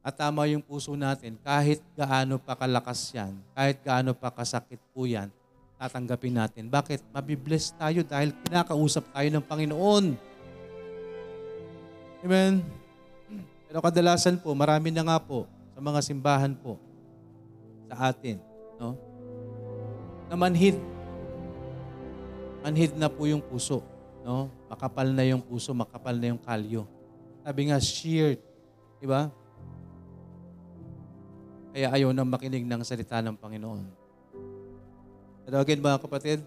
At 0.00 0.16
tama 0.16 0.48
yung 0.48 0.64
puso 0.64 0.96
natin, 0.96 1.36
kahit 1.44 1.84
gaano 1.92 2.40
pa 2.40 2.56
kalakas 2.56 3.12
yan, 3.12 3.36
kahit 3.52 3.84
gaano 3.84 4.16
pa 4.16 4.32
kasakit 4.32 4.80
po 4.96 5.04
yan, 5.04 5.28
tatanggapin 5.76 6.36
natin. 6.36 6.72
Bakit? 6.72 7.04
Mabibless 7.12 7.72
tayo 7.76 8.00
dahil 8.04 8.32
kinakausap 8.44 9.04
tayo 9.12 9.28
ng 9.28 9.44
Panginoon. 9.44 10.04
Amen? 12.24 12.64
Pero 13.68 13.78
kadalasan 13.80 14.40
po, 14.40 14.52
marami 14.56 14.92
na 14.92 15.04
nga 15.04 15.16
po 15.20 15.44
sa 15.72 15.80
mga 15.80 16.00
simbahan 16.04 16.52
po 16.56 16.80
sa 17.88 18.12
atin, 18.12 18.40
no? 18.76 18.96
Na 20.28 20.36
manhid 22.60 22.92
na 22.96 23.08
po 23.08 23.24
yung 23.24 23.40
puso. 23.40 23.80
No? 24.24 24.52
Makapal 24.68 25.08
na 25.12 25.24
yung 25.24 25.40
puso, 25.40 25.72
makapal 25.72 26.16
na 26.16 26.32
yung 26.32 26.40
kalyo. 26.40 26.84
Sabi 27.40 27.72
nga, 27.72 27.80
sheared. 27.80 28.40
Di 29.00 29.08
ba? 29.08 29.32
Kaya 31.70 31.88
ayaw 31.94 32.10
na 32.10 32.26
makinig 32.26 32.66
ng 32.66 32.82
salita 32.82 33.22
ng 33.22 33.38
Panginoon. 33.38 33.84
Pero 35.46 35.56
again 35.62 35.80
mga 35.80 36.02
kapatid, 36.02 36.38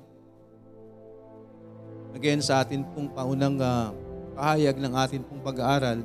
again 2.14 2.40
sa 2.44 2.62
atin 2.62 2.86
pong 2.94 3.10
paunang 3.10 3.58
uh, 3.58 3.92
pahayag 4.38 4.78
ng 4.78 4.94
atin 4.94 5.24
pong 5.26 5.42
pag-aaral, 5.42 6.04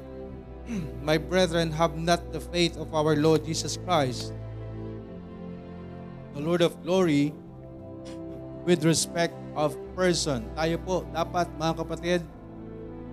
My 1.06 1.16
brethren, 1.16 1.72
have 1.72 1.96
not 1.96 2.20
the 2.32 2.40
faith 2.40 2.76
of 2.76 2.92
our 2.92 3.16
Lord 3.16 3.44
Jesus 3.44 3.80
Christ, 3.80 4.36
the 6.36 6.42
Lord 6.44 6.60
of 6.60 6.76
glory, 6.84 7.32
with 8.68 8.84
respect 8.84 9.32
of 9.56 9.72
person. 9.96 10.44
Tayo 10.52 10.76
po 10.84 11.08
dapat 11.08 11.48
mga 11.56 11.72
kapatid 11.80 12.20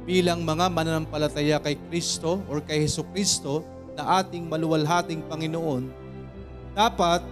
bilang 0.03 0.43
mga 0.43 0.67
mananampalataya 0.67 1.63
kay 1.63 1.79
Kristo 1.87 2.43
or 2.51 2.59
kay 2.59 2.83
Heso 2.83 3.07
Kristo 3.15 3.63
na 3.95 4.19
ating 4.19 4.51
maluwalhating 4.51 5.23
Panginoon, 5.31 5.87
dapat 6.75 7.23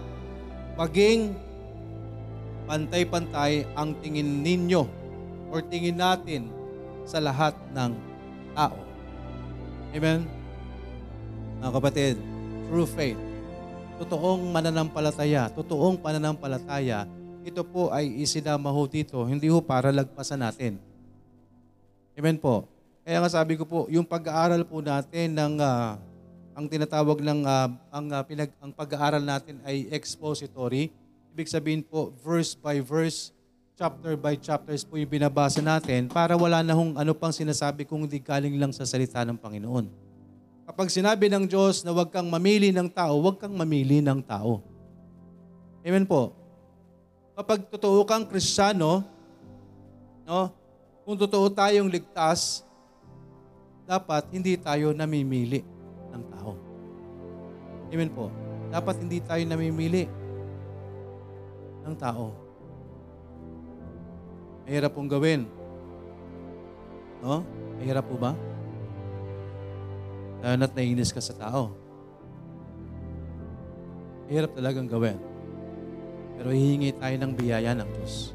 maging 0.80 1.36
pantay-pantay 2.64 3.68
ang 3.76 3.92
tingin 4.00 4.40
ninyo 4.40 4.88
or 5.52 5.60
tingin 5.60 6.00
natin 6.00 6.48
sa 7.04 7.20
lahat 7.20 7.52
ng 7.76 7.92
tao. 8.56 8.80
Amen? 9.92 10.24
Mga 11.60 11.72
kapatid, 11.76 12.16
true 12.72 12.88
faith, 12.88 13.20
totoong 14.00 14.48
mananampalataya, 14.48 15.52
totoong 15.52 16.00
pananampalataya 16.00 17.04
ito 17.44 17.60
po 17.60 17.92
ay 17.92 18.08
isinama 18.24 18.72
ho 18.72 18.82
dito, 18.88 19.20
hindi 19.28 19.52
ho 19.52 19.60
para 19.60 19.92
lagpasan 19.92 20.40
natin. 20.40 20.80
Amen 22.16 22.40
po. 22.40 22.64
Kaya 23.04 23.20
nga 23.20 23.28
sabi 23.28 23.60
ko 23.60 23.68
po, 23.68 23.84
yung 23.92 24.08
pag-aaral 24.08 24.64
po 24.64 24.80
natin 24.80 25.36
ng 25.36 25.60
uh, 25.60 26.00
ang 26.56 26.66
tinatawag 26.70 27.20
ng 27.20 27.44
uh, 27.44 27.68
ang 27.92 28.06
uh, 28.08 28.22
pinag 28.24 28.48
ang 28.62 28.72
pag-aaral 28.72 29.20
natin 29.20 29.60
ay 29.66 29.90
expository. 29.92 30.88
Ibig 31.36 31.50
sabihin 31.50 31.82
po 31.84 32.14
verse 32.24 32.56
by 32.56 32.80
verse, 32.80 33.34
chapter 33.74 34.14
by 34.14 34.38
chapters 34.38 34.86
po 34.86 34.96
yung 34.96 35.10
binabasa 35.10 35.60
natin 35.60 36.08
para 36.08 36.38
wala 36.38 36.62
na 36.64 36.72
hong 36.72 36.96
ano 36.96 37.12
pang 37.12 37.34
sinasabi 37.34 37.84
kung 37.84 38.06
hindi 38.06 38.22
galing 38.22 38.56
lang 38.56 38.72
sa 38.72 38.86
salita 38.86 39.20
ng 39.26 39.36
Panginoon. 39.36 39.90
Kapag 40.64 40.88
sinabi 40.88 41.28
ng 41.28 41.44
Diyos 41.44 41.84
na 41.84 41.92
huwag 41.92 42.08
kang 42.08 42.30
mamili 42.30 42.72
ng 42.72 42.88
tao, 42.88 43.20
huwag 43.20 43.36
kang 43.36 43.52
mamili 43.52 44.00
ng 44.00 44.24
tao. 44.24 44.64
Amen 45.84 46.08
po 46.08 46.43
kapag 47.34 47.66
totoo 47.66 48.06
kang 48.06 48.24
kristyano, 48.24 49.02
no, 50.22 50.54
kung 51.02 51.18
totoo 51.18 51.50
tayong 51.50 51.90
ligtas, 51.90 52.62
dapat 53.84 54.24
hindi 54.32 54.56
tayo 54.56 54.94
namimili 54.96 55.60
ng 56.14 56.24
tao. 56.32 56.56
Amen 57.92 58.10
po. 58.10 58.32
Dapat 58.72 59.04
hindi 59.04 59.20
tayo 59.20 59.42
namimili 59.44 60.08
ng 61.84 61.94
tao. 62.00 62.32
Mahirap 64.64 64.96
pong 64.96 65.10
gawin. 65.12 65.44
No? 67.20 67.44
Mahirap 67.76 68.08
po 68.08 68.16
ba? 68.16 68.32
Lalo 70.40 70.56
na't 70.56 70.72
naiinis 70.72 71.12
ka 71.12 71.20
sa 71.20 71.36
tao. 71.36 71.76
Mahirap 74.24 74.56
talagang 74.56 74.88
gawin. 74.88 75.33
Pero 76.34 76.50
hihingi 76.50 76.94
tayo 76.96 77.16
ng 77.18 77.32
biyaya 77.34 77.72
ng 77.74 77.88
Diyos. 77.94 78.34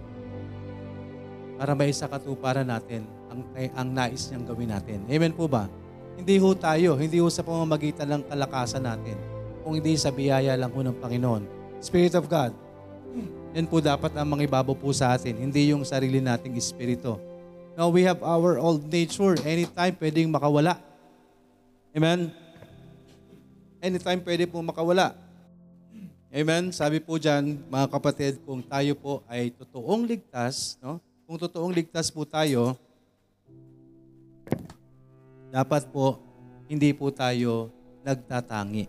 Para 1.59 1.75
may 1.75 1.91
sa 1.91 2.07
katuparan 2.07 2.67
natin 2.67 3.03
ang, 3.27 3.41
ang 3.75 3.89
nais 3.91 4.31
niyang 4.31 4.45
gawin 4.47 4.71
natin. 4.71 5.03
Amen 5.05 5.35
po 5.35 5.45
ba? 5.45 5.67
Hindi 6.19 6.35
ho 6.39 6.51
tayo, 6.55 6.99
hindi 6.99 7.19
ho 7.19 7.27
sa 7.31 7.43
pamamagitan 7.43 8.07
ng 8.07 8.21
kalakasan 8.27 8.83
natin, 8.83 9.15
kung 9.63 9.79
hindi 9.79 9.95
sa 9.95 10.11
biyaya 10.11 10.55
lang 10.59 10.71
ho 10.71 10.79
ng 10.83 10.97
Panginoon. 10.99 11.43
Spirit 11.79 12.15
of 12.15 12.27
God, 12.27 12.51
yan 13.55 13.65
po 13.65 13.79
dapat 13.79 14.11
ang 14.13 14.27
mangibabaw 14.27 14.75
po 14.75 14.91
sa 14.91 15.15
atin, 15.15 15.39
hindi 15.39 15.71
yung 15.71 15.87
sarili 15.87 16.19
nating 16.19 16.59
espiritu. 16.59 17.17
Now, 17.79 17.87
we 17.87 18.03
have 18.03 18.19
our 18.19 18.59
old 18.59 18.91
nature. 18.91 19.39
Anytime 19.47 19.95
pwedeng 19.95 20.27
makawala. 20.27 20.75
Amen? 21.95 22.27
Anytime 23.79 24.19
pwede 24.19 24.43
po 24.51 24.59
makawala. 24.59 25.15
Amen? 26.29 26.69
Sabi 26.69 27.01
po 27.01 27.17
dyan, 27.17 27.57
mga 27.73 27.89
kapatid, 27.89 28.37
kung 28.45 28.61
tayo 28.61 28.93
po 28.93 29.25
ay 29.25 29.49
totoong 29.49 30.05
ligtas, 30.05 30.77
no? 30.77 31.01
kung 31.25 31.41
totoong 31.41 31.73
ligtas 31.73 32.13
po 32.13 32.21
tayo, 32.21 32.77
dapat 35.49 35.89
po 35.89 36.21
hindi 36.69 36.93
po 36.93 37.09
tayo 37.09 37.73
nagtatangi. 38.05 38.85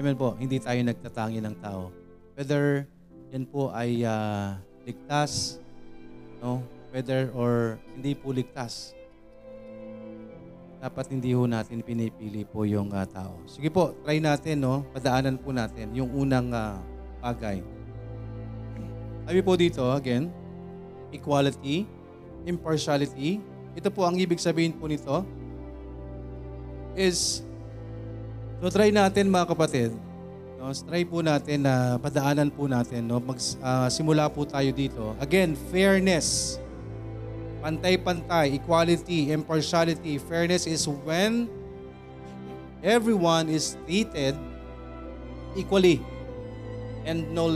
Amen 0.00 0.16
po, 0.16 0.32
hindi 0.40 0.56
tayo 0.56 0.80
nagtatangi 0.80 1.44
ng 1.44 1.56
tao. 1.60 1.92
Whether 2.32 2.88
yan 3.28 3.44
po 3.44 3.68
ay 3.68 4.00
uh, 4.00 4.56
ligtas, 4.88 5.60
no? 6.40 6.64
whether 6.96 7.28
or 7.36 7.76
hindi 7.92 8.16
po 8.16 8.32
ligtas 8.32 8.96
dapat 10.82 11.14
hindi 11.14 11.30
ho 11.30 11.46
natin 11.46 11.78
pinipili 11.78 12.42
po 12.42 12.66
yung 12.66 12.90
uh, 12.90 13.06
tao. 13.06 13.38
Sige 13.46 13.70
po, 13.70 13.94
try 14.02 14.18
natin, 14.18 14.66
no? 14.66 14.82
Padaanan 14.90 15.38
po 15.38 15.54
natin 15.54 15.94
yung 15.94 16.10
unang 16.10 16.50
uh, 16.50 16.82
bagay. 17.22 17.62
Sabi 19.22 19.40
po 19.46 19.54
dito, 19.54 19.86
again, 19.94 20.26
equality, 21.14 21.86
impartiality. 22.42 23.38
Ito 23.78 23.94
po 23.94 24.02
ang 24.02 24.18
ibig 24.18 24.42
sabihin 24.42 24.74
po 24.74 24.90
nito. 24.90 25.22
is, 26.98 27.40
so 28.60 28.68
try 28.68 28.90
natin 28.92 29.32
mga 29.32 29.54
kapatid, 29.54 29.94
no, 30.60 30.74
try 30.74 31.06
po 31.06 31.24
natin 31.24 31.64
na 31.64 31.96
padaanan 31.96 32.52
po 32.52 32.68
natin, 32.68 33.06
no, 33.08 33.16
mag, 33.22 33.38
ah, 33.64 33.88
simula 33.88 34.28
po 34.28 34.44
tayo 34.44 34.68
dito. 34.74 35.16
Again, 35.22 35.56
fairness, 35.70 36.58
pantay-pantay, 37.62 38.58
equality, 38.58 39.30
impartiality. 39.30 40.18
Fairness 40.18 40.66
is 40.66 40.84
when 41.06 41.46
everyone 42.82 43.46
is 43.46 43.78
treated 43.86 44.34
equally 45.54 46.02
and 47.06 47.30
no 47.30 47.46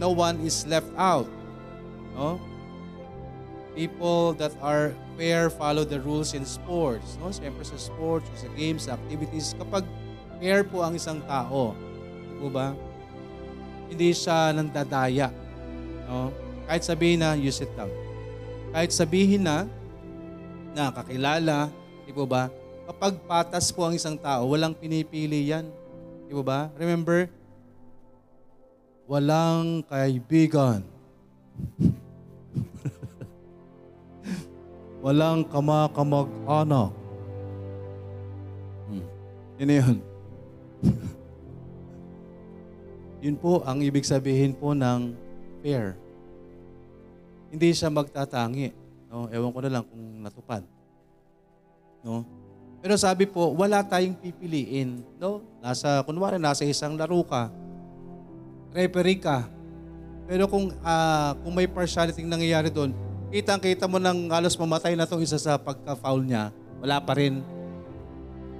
no 0.00 0.10
one 0.10 0.40
is 0.40 0.64
left 0.66 0.88
out. 0.96 1.28
No? 2.16 2.40
People 3.76 4.34
that 4.40 4.56
are 4.64 4.96
fair 5.14 5.48
follow 5.48 5.84
the 5.84 6.00
rules 6.00 6.34
in 6.34 6.48
sports. 6.48 7.20
No? 7.20 7.28
Siyempre 7.30 7.62
sa 7.62 7.76
sports, 7.76 8.26
sa 8.34 8.48
games, 8.56 8.88
sa 8.88 8.96
activities. 8.96 9.52
Kapag 9.60 9.84
fair 10.40 10.64
po 10.64 10.80
ang 10.80 10.96
isang 10.96 11.20
tao, 11.28 11.76
di 12.40 12.48
ba? 12.48 12.72
Hindi 13.92 14.10
siya 14.16 14.56
nandadaya. 14.56 15.28
No? 16.08 16.32
Kahit 16.66 16.82
sabihin 16.86 17.20
na, 17.22 17.34
use 17.34 17.62
it 17.62 17.72
lang. 17.76 17.90
Kahit 18.70 18.94
sabihin 18.94 19.42
na, 19.42 19.66
nakakilala, 20.78 21.66
di 22.06 22.14
po 22.14 22.22
ba? 22.22 22.46
Kapag 22.86 23.18
patas 23.26 23.74
po 23.74 23.82
ang 23.82 23.98
isang 23.98 24.14
tao, 24.14 24.46
walang 24.46 24.78
pinipili 24.78 25.50
yan. 25.50 25.66
Di 26.30 26.32
po 26.34 26.46
ba? 26.46 26.70
Remember, 26.78 27.26
walang 29.10 29.82
kaibigan. 29.90 30.86
walang 35.04 35.42
kamakamag-anak. 35.50 36.94
Hmm. 38.86 39.04
Yun 39.58 39.74
yun. 39.74 39.98
yun 43.26 43.36
po 43.36 43.66
ang 43.66 43.82
ibig 43.82 44.06
sabihin 44.06 44.54
po 44.54 44.78
ng 44.78 45.10
fair. 45.58 45.98
Hindi 47.50 47.74
siya 47.74 47.90
magtatangi. 47.90 48.70
No? 49.10 49.26
Ewan 49.28 49.50
ko 49.50 49.58
na 49.66 49.70
lang 49.74 49.84
kung 49.84 50.22
natupad. 50.22 50.62
No? 52.06 52.22
Pero 52.80 52.96
sabi 52.96 53.28
po, 53.28 53.52
wala 53.52 53.84
tayong 53.84 54.16
pipiliin. 54.16 55.02
No? 55.18 55.44
Nasa, 55.60 56.00
kunwari, 56.06 56.40
nasa 56.40 56.64
isang 56.64 56.96
laro 56.96 57.20
ka, 57.26 57.52
referee 58.72 59.20
ka. 59.20 59.44
Pero 60.30 60.46
kung, 60.46 60.70
ah, 60.86 61.34
kung 61.42 61.52
may 61.52 61.66
partiality 61.66 62.22
nangyayari 62.22 62.70
doon, 62.70 62.94
kitang-kita 63.34 63.90
mo 63.90 63.98
nang 63.98 64.30
halos 64.30 64.54
mamatay 64.54 64.94
na 64.94 65.04
itong 65.04 65.26
isa 65.26 65.36
sa 65.36 65.58
pagka-foul 65.58 66.22
niya, 66.22 66.54
wala 66.78 67.02
pa 67.02 67.18
rin. 67.18 67.42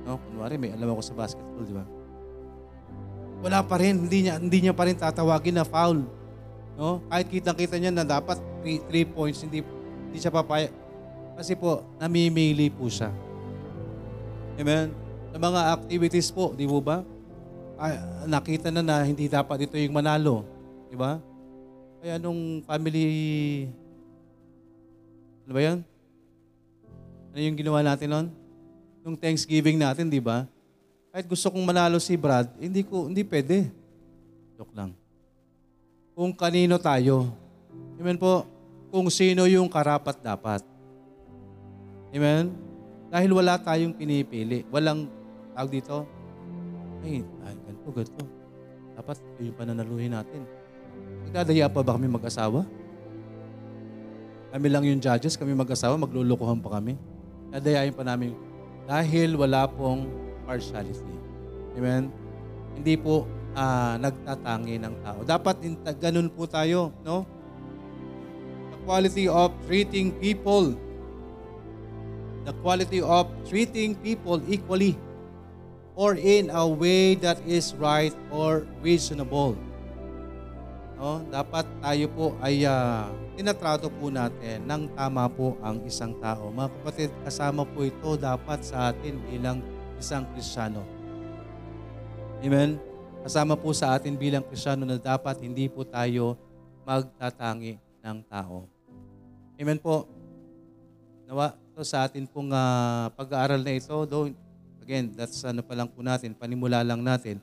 No? 0.04 0.18
Kunwari, 0.18 0.58
may 0.58 0.74
alam 0.74 0.92
ako 0.92 1.02
sa 1.06 1.14
basketball, 1.14 1.64
di 1.64 1.72
ba? 1.72 1.86
Wala 3.40 3.64
pa 3.64 3.80
rin. 3.80 4.04
Hindi 4.04 4.28
niya, 4.28 4.36
hindi 4.36 4.58
niya 4.60 4.74
pa 4.76 4.84
rin 4.84 4.98
tatawagin 4.98 5.56
na 5.56 5.64
foul. 5.64 6.04
No? 6.80 7.04
Kahit 7.12 7.28
kitang-kita 7.28 7.76
niya 7.76 7.92
na 7.92 8.08
dapat 8.08 8.40
3 8.64 8.88
points, 9.12 9.44
hindi, 9.44 9.60
hindi 9.60 10.16
siya 10.16 10.32
papaya. 10.32 10.72
Kasi 11.36 11.52
po, 11.52 11.84
namimili 12.00 12.72
po 12.72 12.88
siya. 12.88 13.12
Amen? 14.56 14.88
Sa 15.28 15.36
mga 15.36 15.60
activities 15.76 16.32
po, 16.32 16.56
di 16.56 16.64
mo 16.64 16.80
ba? 16.80 17.04
Ay, 17.76 18.00
nakita 18.24 18.72
na 18.72 18.80
na 18.80 19.04
hindi 19.04 19.28
dapat 19.28 19.68
ito 19.68 19.76
yung 19.76 19.92
manalo. 19.92 20.48
Di 20.88 20.96
ba? 20.96 21.20
Kaya 22.00 22.16
nung 22.16 22.64
family... 22.64 23.04
Ano 25.44 25.52
ba 25.52 25.60
yan? 25.60 25.78
Ano 27.30 27.38
yung 27.44 27.56
ginawa 27.60 27.84
natin 27.84 28.08
noon? 28.08 28.26
Nung 29.04 29.16
Thanksgiving 29.20 29.76
natin, 29.76 30.08
di 30.08 30.20
ba? 30.20 30.48
Kahit 31.12 31.28
gusto 31.28 31.52
kong 31.52 31.64
manalo 31.64 32.00
si 32.00 32.16
Brad, 32.16 32.48
hindi 32.56 32.84
ko 32.84 33.08
hindi 33.08 33.20
pwede. 33.26 33.68
Joke 34.56 34.72
lang. 34.76 34.99
Kung 36.20 36.36
kanino 36.36 36.76
tayo. 36.76 37.32
Amen 37.96 38.20
po. 38.20 38.44
Kung 38.92 39.08
sino 39.08 39.48
yung 39.48 39.72
karapat 39.72 40.20
dapat. 40.20 40.60
Amen? 42.12 42.52
Dahil 43.08 43.32
wala 43.32 43.56
tayong 43.56 43.96
pinipili. 43.96 44.68
Walang 44.68 45.08
tawag 45.56 45.72
dito. 45.72 46.04
Ay, 47.00 47.24
ay 47.24 47.56
ganito, 47.64 47.88
ganito. 47.88 48.24
Dapat 49.00 49.16
yung 49.40 49.56
pananaluhin 49.56 50.12
natin. 50.12 50.44
Nagdadaya 51.24 51.72
pa 51.72 51.80
ba 51.80 51.96
kami 51.96 52.12
mag-asawa? 52.12 52.68
Kami 54.52 54.66
lang 54.68 54.84
yung 54.84 55.00
judges, 55.00 55.40
kami 55.40 55.56
mag-asawa, 55.56 55.96
maglulukuhan 55.96 56.60
pa 56.60 56.76
kami. 56.76 57.00
Dadayain 57.48 57.96
pa 57.96 58.04
namin. 58.04 58.36
Dahil 58.84 59.40
wala 59.40 59.64
pong 59.72 60.04
partiality. 60.44 61.16
Amen? 61.80 62.12
Hindi 62.76 63.00
po 63.00 63.24
ah, 63.54 63.94
nagtatangi 63.98 64.76
ng 64.78 64.94
tao. 65.02 65.18
Dapat 65.26 65.56
ganun 65.98 66.30
po 66.30 66.46
tayo, 66.46 66.94
no? 67.02 67.26
The 68.70 68.78
quality 68.86 69.26
of 69.26 69.50
treating 69.66 70.14
people. 70.18 70.74
The 72.48 72.54
quality 72.64 73.04
of 73.04 73.28
treating 73.46 73.94
people 74.00 74.40
equally 74.48 74.96
or 76.00 76.16
in 76.16 76.48
a 76.48 76.64
way 76.64 77.12
that 77.20 77.36
is 77.44 77.76
right 77.76 78.16
or 78.32 78.64
reasonable. 78.80 79.52
No? 80.96 81.20
Dapat 81.28 81.68
tayo 81.84 82.06
po 82.12 82.26
ay 82.40 82.64
uh, 82.64 83.08
tinatrato 83.36 83.88
po 83.88 84.08
natin 84.08 84.64
ng 84.64 84.82
tama 84.96 85.28
po 85.28 85.60
ang 85.60 85.84
isang 85.84 86.16
tao. 86.20 86.48
Mga 86.48 86.68
kapatid, 86.80 87.10
kasama 87.24 87.68
po 87.68 87.84
ito 87.84 88.16
dapat 88.16 88.64
sa 88.64 88.92
atin 88.92 89.20
bilang 89.28 89.60
isang 90.00 90.24
Kristiyano. 90.32 90.84
Amen? 92.40 92.89
Kasama 93.20 93.52
po 93.52 93.68
sa 93.76 93.92
atin 93.92 94.16
bilang 94.16 94.40
Kristiyano 94.40 94.88
na 94.88 94.96
dapat 94.96 95.44
hindi 95.44 95.68
po 95.68 95.84
tayo 95.84 96.40
magtatangi 96.88 97.76
ng 98.00 98.18
tao. 98.24 98.64
Amen 99.60 99.76
po. 99.76 100.08
Nawa 101.28 101.52
to 101.76 101.84
sa 101.84 102.08
atin 102.08 102.24
pong 102.24 102.48
uh, 102.48 103.12
pag-aaral 103.12 103.60
na 103.60 103.76
ito, 103.76 103.92
though, 104.08 104.28
again, 104.80 105.12
that's 105.12 105.44
ano 105.44 105.60
pa 105.60 105.76
lang 105.76 105.88
po 105.88 106.00
natin, 106.00 106.32
panimula 106.32 106.80
lang 106.80 107.04
natin, 107.04 107.40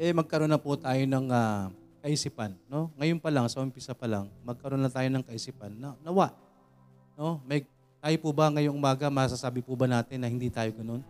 eh 0.00 0.12
magkaroon 0.12 0.52
na 0.52 0.60
po 0.60 0.76
tayo 0.76 1.00
ng 1.00 1.26
uh, 1.28 1.72
kaisipan. 2.04 2.56
No? 2.68 2.92
Ngayon 2.96 3.20
pa 3.20 3.28
lang, 3.28 3.48
sa 3.48 3.60
umpisa 3.64 3.92
pa 3.92 4.08
lang, 4.08 4.28
magkaroon 4.44 4.80
na 4.80 4.92
tayo 4.92 5.08
ng 5.12 5.24
kaisipan. 5.24 5.72
Na, 5.76 5.96
nawa. 6.00 6.32
No? 7.16 7.40
May, 7.44 7.68
tayo 8.00 8.16
po 8.20 8.32
ba 8.32 8.48
ngayong 8.48 8.76
umaga, 8.76 9.12
masasabi 9.12 9.60
po 9.60 9.76
ba 9.76 9.88
natin 9.88 10.20
na 10.20 10.28
hindi 10.28 10.48
tayo 10.48 10.72
ganun? 10.72 11.04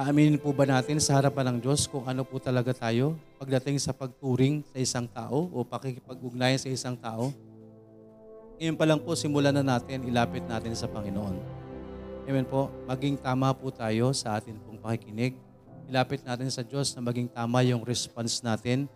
Aaminin 0.00 0.40
po 0.40 0.48
ba 0.56 0.64
natin 0.64 0.96
sa 0.96 1.20
harapan 1.20 1.52
ng 1.52 1.58
Diyos 1.60 1.84
kung 1.84 2.08
ano 2.08 2.24
po 2.24 2.40
talaga 2.40 2.72
tayo 2.72 3.20
pagdating 3.36 3.76
sa 3.76 3.92
pagturing 3.92 4.64
sa 4.72 4.80
isang 4.80 5.04
tao 5.04 5.52
o 5.52 5.60
pakikipag-ugnayan 5.60 6.56
sa 6.56 6.72
isang 6.72 6.96
tao? 6.96 7.28
Ngayon 8.56 8.80
pa 8.80 8.88
lang 8.88 8.96
po, 8.96 9.12
simulan 9.12 9.52
na 9.52 9.60
natin, 9.60 10.00
ilapit 10.08 10.40
natin 10.48 10.72
sa 10.72 10.88
Panginoon. 10.88 11.36
Amen 12.24 12.48
po. 12.48 12.72
Maging 12.88 13.20
tama 13.20 13.52
po 13.52 13.68
tayo 13.68 14.16
sa 14.16 14.40
atin 14.40 14.56
pong 14.64 14.80
pakikinig. 14.80 15.36
Ilapit 15.92 16.24
natin 16.24 16.48
sa 16.48 16.64
Diyos 16.64 16.96
na 16.96 17.04
maging 17.04 17.28
tama 17.28 17.60
yung 17.60 17.84
response 17.84 18.40
natin. 18.40 18.88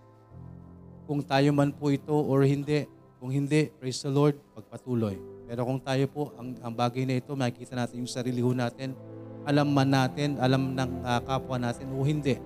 Kung 1.04 1.20
tayo 1.20 1.52
man 1.52 1.68
po 1.76 1.92
ito 1.92 2.16
or 2.16 2.48
hindi. 2.48 2.88
Kung 3.20 3.28
hindi, 3.28 3.68
praise 3.76 4.00
the 4.00 4.08
Lord, 4.08 4.40
pagpatuloy. 4.56 5.20
Pero 5.44 5.68
kung 5.68 5.84
tayo 5.84 6.08
po, 6.08 6.32
ang, 6.40 6.56
ang 6.64 6.72
bagay 6.72 7.04
na 7.04 7.20
ito, 7.20 7.36
makikita 7.36 7.76
natin 7.76 8.00
yung 8.00 8.08
sarili 8.08 8.40
ho 8.40 8.56
natin, 8.56 8.96
alam 9.44 9.68
man 9.68 9.88
natin, 9.92 10.40
alam 10.40 10.72
ng 10.72 10.90
uh, 11.04 11.20
kapwa 11.20 11.60
natin 11.60 11.92
o 11.92 12.00
hindi. 12.00 12.40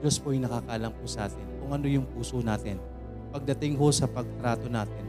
Diyos 0.00 0.16
po 0.16 0.32
yung 0.32 0.48
nakakalam 0.48 0.92
po 0.96 1.04
sa 1.04 1.28
atin 1.28 1.44
kung 1.60 1.76
ano 1.76 1.84
yung 1.84 2.08
puso 2.08 2.40
natin. 2.40 2.80
Pagdating 3.28 3.76
ho 3.76 3.92
sa 3.92 4.08
pagtrato 4.08 4.64
natin 4.72 5.04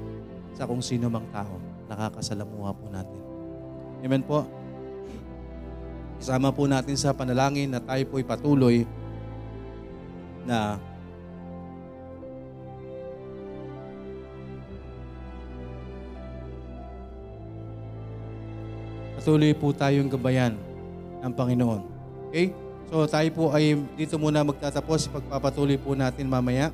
sa 0.51 0.67
kung 0.67 0.83
sino 0.83 1.07
mang 1.07 1.23
tao, 1.31 1.55
nakakasalamuha 1.87 2.75
po 2.75 2.85
natin. 2.91 3.19
Amen 4.03 4.23
po. 4.23 4.43
Isama 6.19 6.51
po 6.51 6.67
natin 6.67 6.99
sa 6.99 7.15
panalangin 7.15 7.71
na 7.71 7.79
tayo 7.79 8.03
po'y 8.11 8.27
patuloy 8.27 8.83
na 10.43 10.75
patuloy 19.15 19.55
po 19.55 19.71
tayong 19.71 20.11
gabayan 20.11 20.68
ng 21.23 21.33
Panginoon. 21.33 21.81
Okay? 22.29 22.53
So 22.89 23.05
tayo 23.05 23.29
po 23.35 23.43
ay 23.53 23.77
dito 23.93 24.17
muna 24.17 24.41
magtatapos. 24.41 25.13
Pagpapatuloy 25.13 25.77
po 25.77 25.93
natin 25.93 26.25
mamaya. 26.25 26.73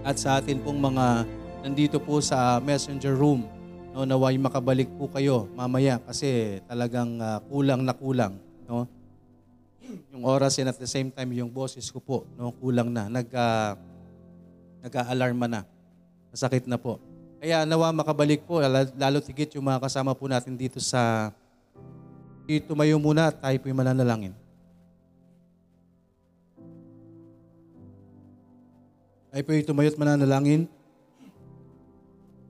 At 0.00 0.16
sa 0.16 0.40
atin 0.40 0.64
pong 0.64 0.80
mga 0.80 1.28
nandito 1.60 2.00
po 2.00 2.24
sa 2.24 2.56
messenger 2.64 3.12
room, 3.12 3.44
no, 3.92 4.08
naway 4.08 4.40
makabalik 4.40 4.88
po 4.96 5.12
kayo 5.12 5.44
mamaya 5.52 6.00
kasi 6.00 6.58
talagang 6.64 7.20
uh, 7.20 7.36
kulang 7.52 7.84
na 7.84 7.92
kulang. 7.92 8.40
No? 8.64 8.88
Yung 10.14 10.24
oras 10.24 10.56
and 10.56 10.72
at 10.72 10.78
the 10.80 10.88
same 10.88 11.12
time 11.12 11.30
yung 11.36 11.52
boses 11.52 11.84
ko 11.92 12.00
po, 12.00 12.18
no, 12.38 12.54
kulang 12.56 12.88
na. 12.88 13.12
Nag, 13.12 13.28
uh, 13.28 13.76
nag-aalarma 14.86 15.46
na. 15.50 15.60
Masakit 16.32 16.64
na 16.64 16.80
po. 16.80 16.96
Kaya 17.40 17.64
nawa 17.68 17.92
makabalik 17.92 18.44
po, 18.44 18.60
lalo 18.96 19.18
tigit 19.20 19.52
yung 19.56 19.66
mga 19.68 19.84
kasama 19.84 20.16
po 20.16 20.28
natin 20.28 20.56
dito 20.56 20.80
sa 20.80 21.32
Tumayo 22.58 22.98
muna 22.98 23.30
at 23.30 23.38
tayo 23.38 23.54
po'y 23.62 23.70
mananalangin. 23.70 24.34
Tayo 29.30 29.42
po'y 29.46 29.62
tumayo 29.62 29.94
at 29.94 29.98
mananalangin. 30.00 30.66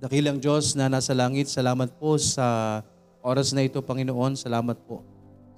Dakilang 0.01 0.41
Diyos 0.41 0.73
na 0.73 0.89
nasa 0.89 1.13
langit, 1.13 1.53
salamat 1.53 1.93
po 2.01 2.17
sa 2.17 2.81
oras 3.21 3.53
na 3.53 3.61
ito, 3.61 3.85
Panginoon. 3.85 4.33
Salamat 4.33 4.81
po 4.89 5.05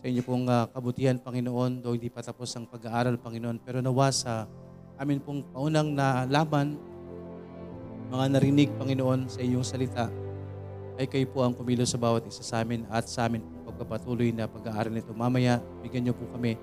sa 0.03 0.11
inyo 0.11 0.23
pong 0.27 0.51
ah, 0.51 0.67
kabutihan, 0.67 1.15
Panginoon, 1.15 1.79
do 1.79 1.95
hindi 1.95 2.11
pa 2.11 2.27
tapos 2.27 2.51
ang 2.59 2.67
pag-aaral, 2.67 3.23
Panginoon. 3.23 3.63
Pero 3.63 3.79
nawa 3.79 4.11
sa 4.11 4.51
amin 4.99 5.23
pong 5.23 5.47
paunang 5.55 5.95
nalaman, 5.95 6.75
mga 8.11 8.27
narinig, 8.35 8.75
Panginoon, 8.75 9.31
sa 9.31 9.39
iyong 9.39 9.63
salita, 9.63 10.11
ay 10.99 11.07
kayo 11.07 11.31
po 11.31 11.47
ang 11.47 11.55
pumilo 11.55 11.87
sa 11.87 12.03
bawat 12.03 12.27
isa 12.27 12.43
sa 12.43 12.67
amin 12.67 12.83
at 12.91 13.07
sa 13.07 13.31
amin 13.31 13.52
pagpapatuloy 13.83 14.31
na 14.31 14.47
pag-aaral 14.47 14.95
nito. 14.95 15.11
Mamaya, 15.11 15.59
bigyan 15.83 16.07
niyo 16.07 16.15
po 16.15 16.31
kami 16.31 16.55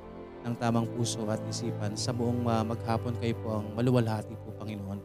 ng 0.47 0.55
tamang 0.55 0.88
puso 0.95 1.28
at 1.28 1.43
isipan. 1.51 1.99
Sa 1.99 2.15
buong 2.15 2.47
ah, 2.47 2.63
maghapon 2.63 3.11
kayo 3.20 3.36
po 3.43 3.59
ang 3.59 3.76
maluwalhati 3.76 4.32
po, 4.39 4.55
Panginoon. 4.55 4.99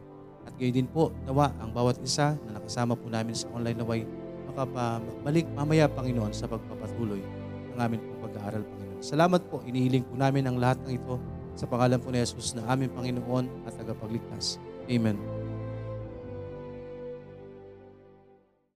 At 0.46 0.54
gayon 0.54 0.86
din 0.86 0.88
po, 0.88 1.10
nawa 1.26 1.50
ang 1.58 1.74
bawat 1.74 1.98
isa 2.06 2.38
na 2.46 2.62
nakasama 2.62 2.94
po 2.94 3.10
namin 3.10 3.34
sa 3.34 3.50
online 3.50 3.78
naway 3.82 4.00
makapabalik 4.54 5.50
mamaya, 5.58 5.90
Panginoon, 5.90 6.30
sa 6.30 6.46
pagpapatuloy 6.46 7.18
ng 7.74 7.78
amin 7.82 7.98
pong 7.98 8.30
pag-aaral, 8.30 8.62
Panginoon. 8.62 9.02
Salamat 9.02 9.42
po, 9.50 9.58
inihiling 9.66 10.06
po 10.06 10.14
namin 10.14 10.46
ang 10.46 10.56
lahat 10.62 10.78
ng 10.86 10.94
ito 10.94 11.18
sa 11.58 11.66
pangalan 11.66 11.98
po 11.98 12.14
ni 12.14 12.22
Jesus 12.22 12.54
na 12.54 12.62
aming 12.70 12.94
Panginoon 12.94 13.66
at 13.66 13.74
tagapagligtas. 13.74 14.62
Amen. 14.86 15.43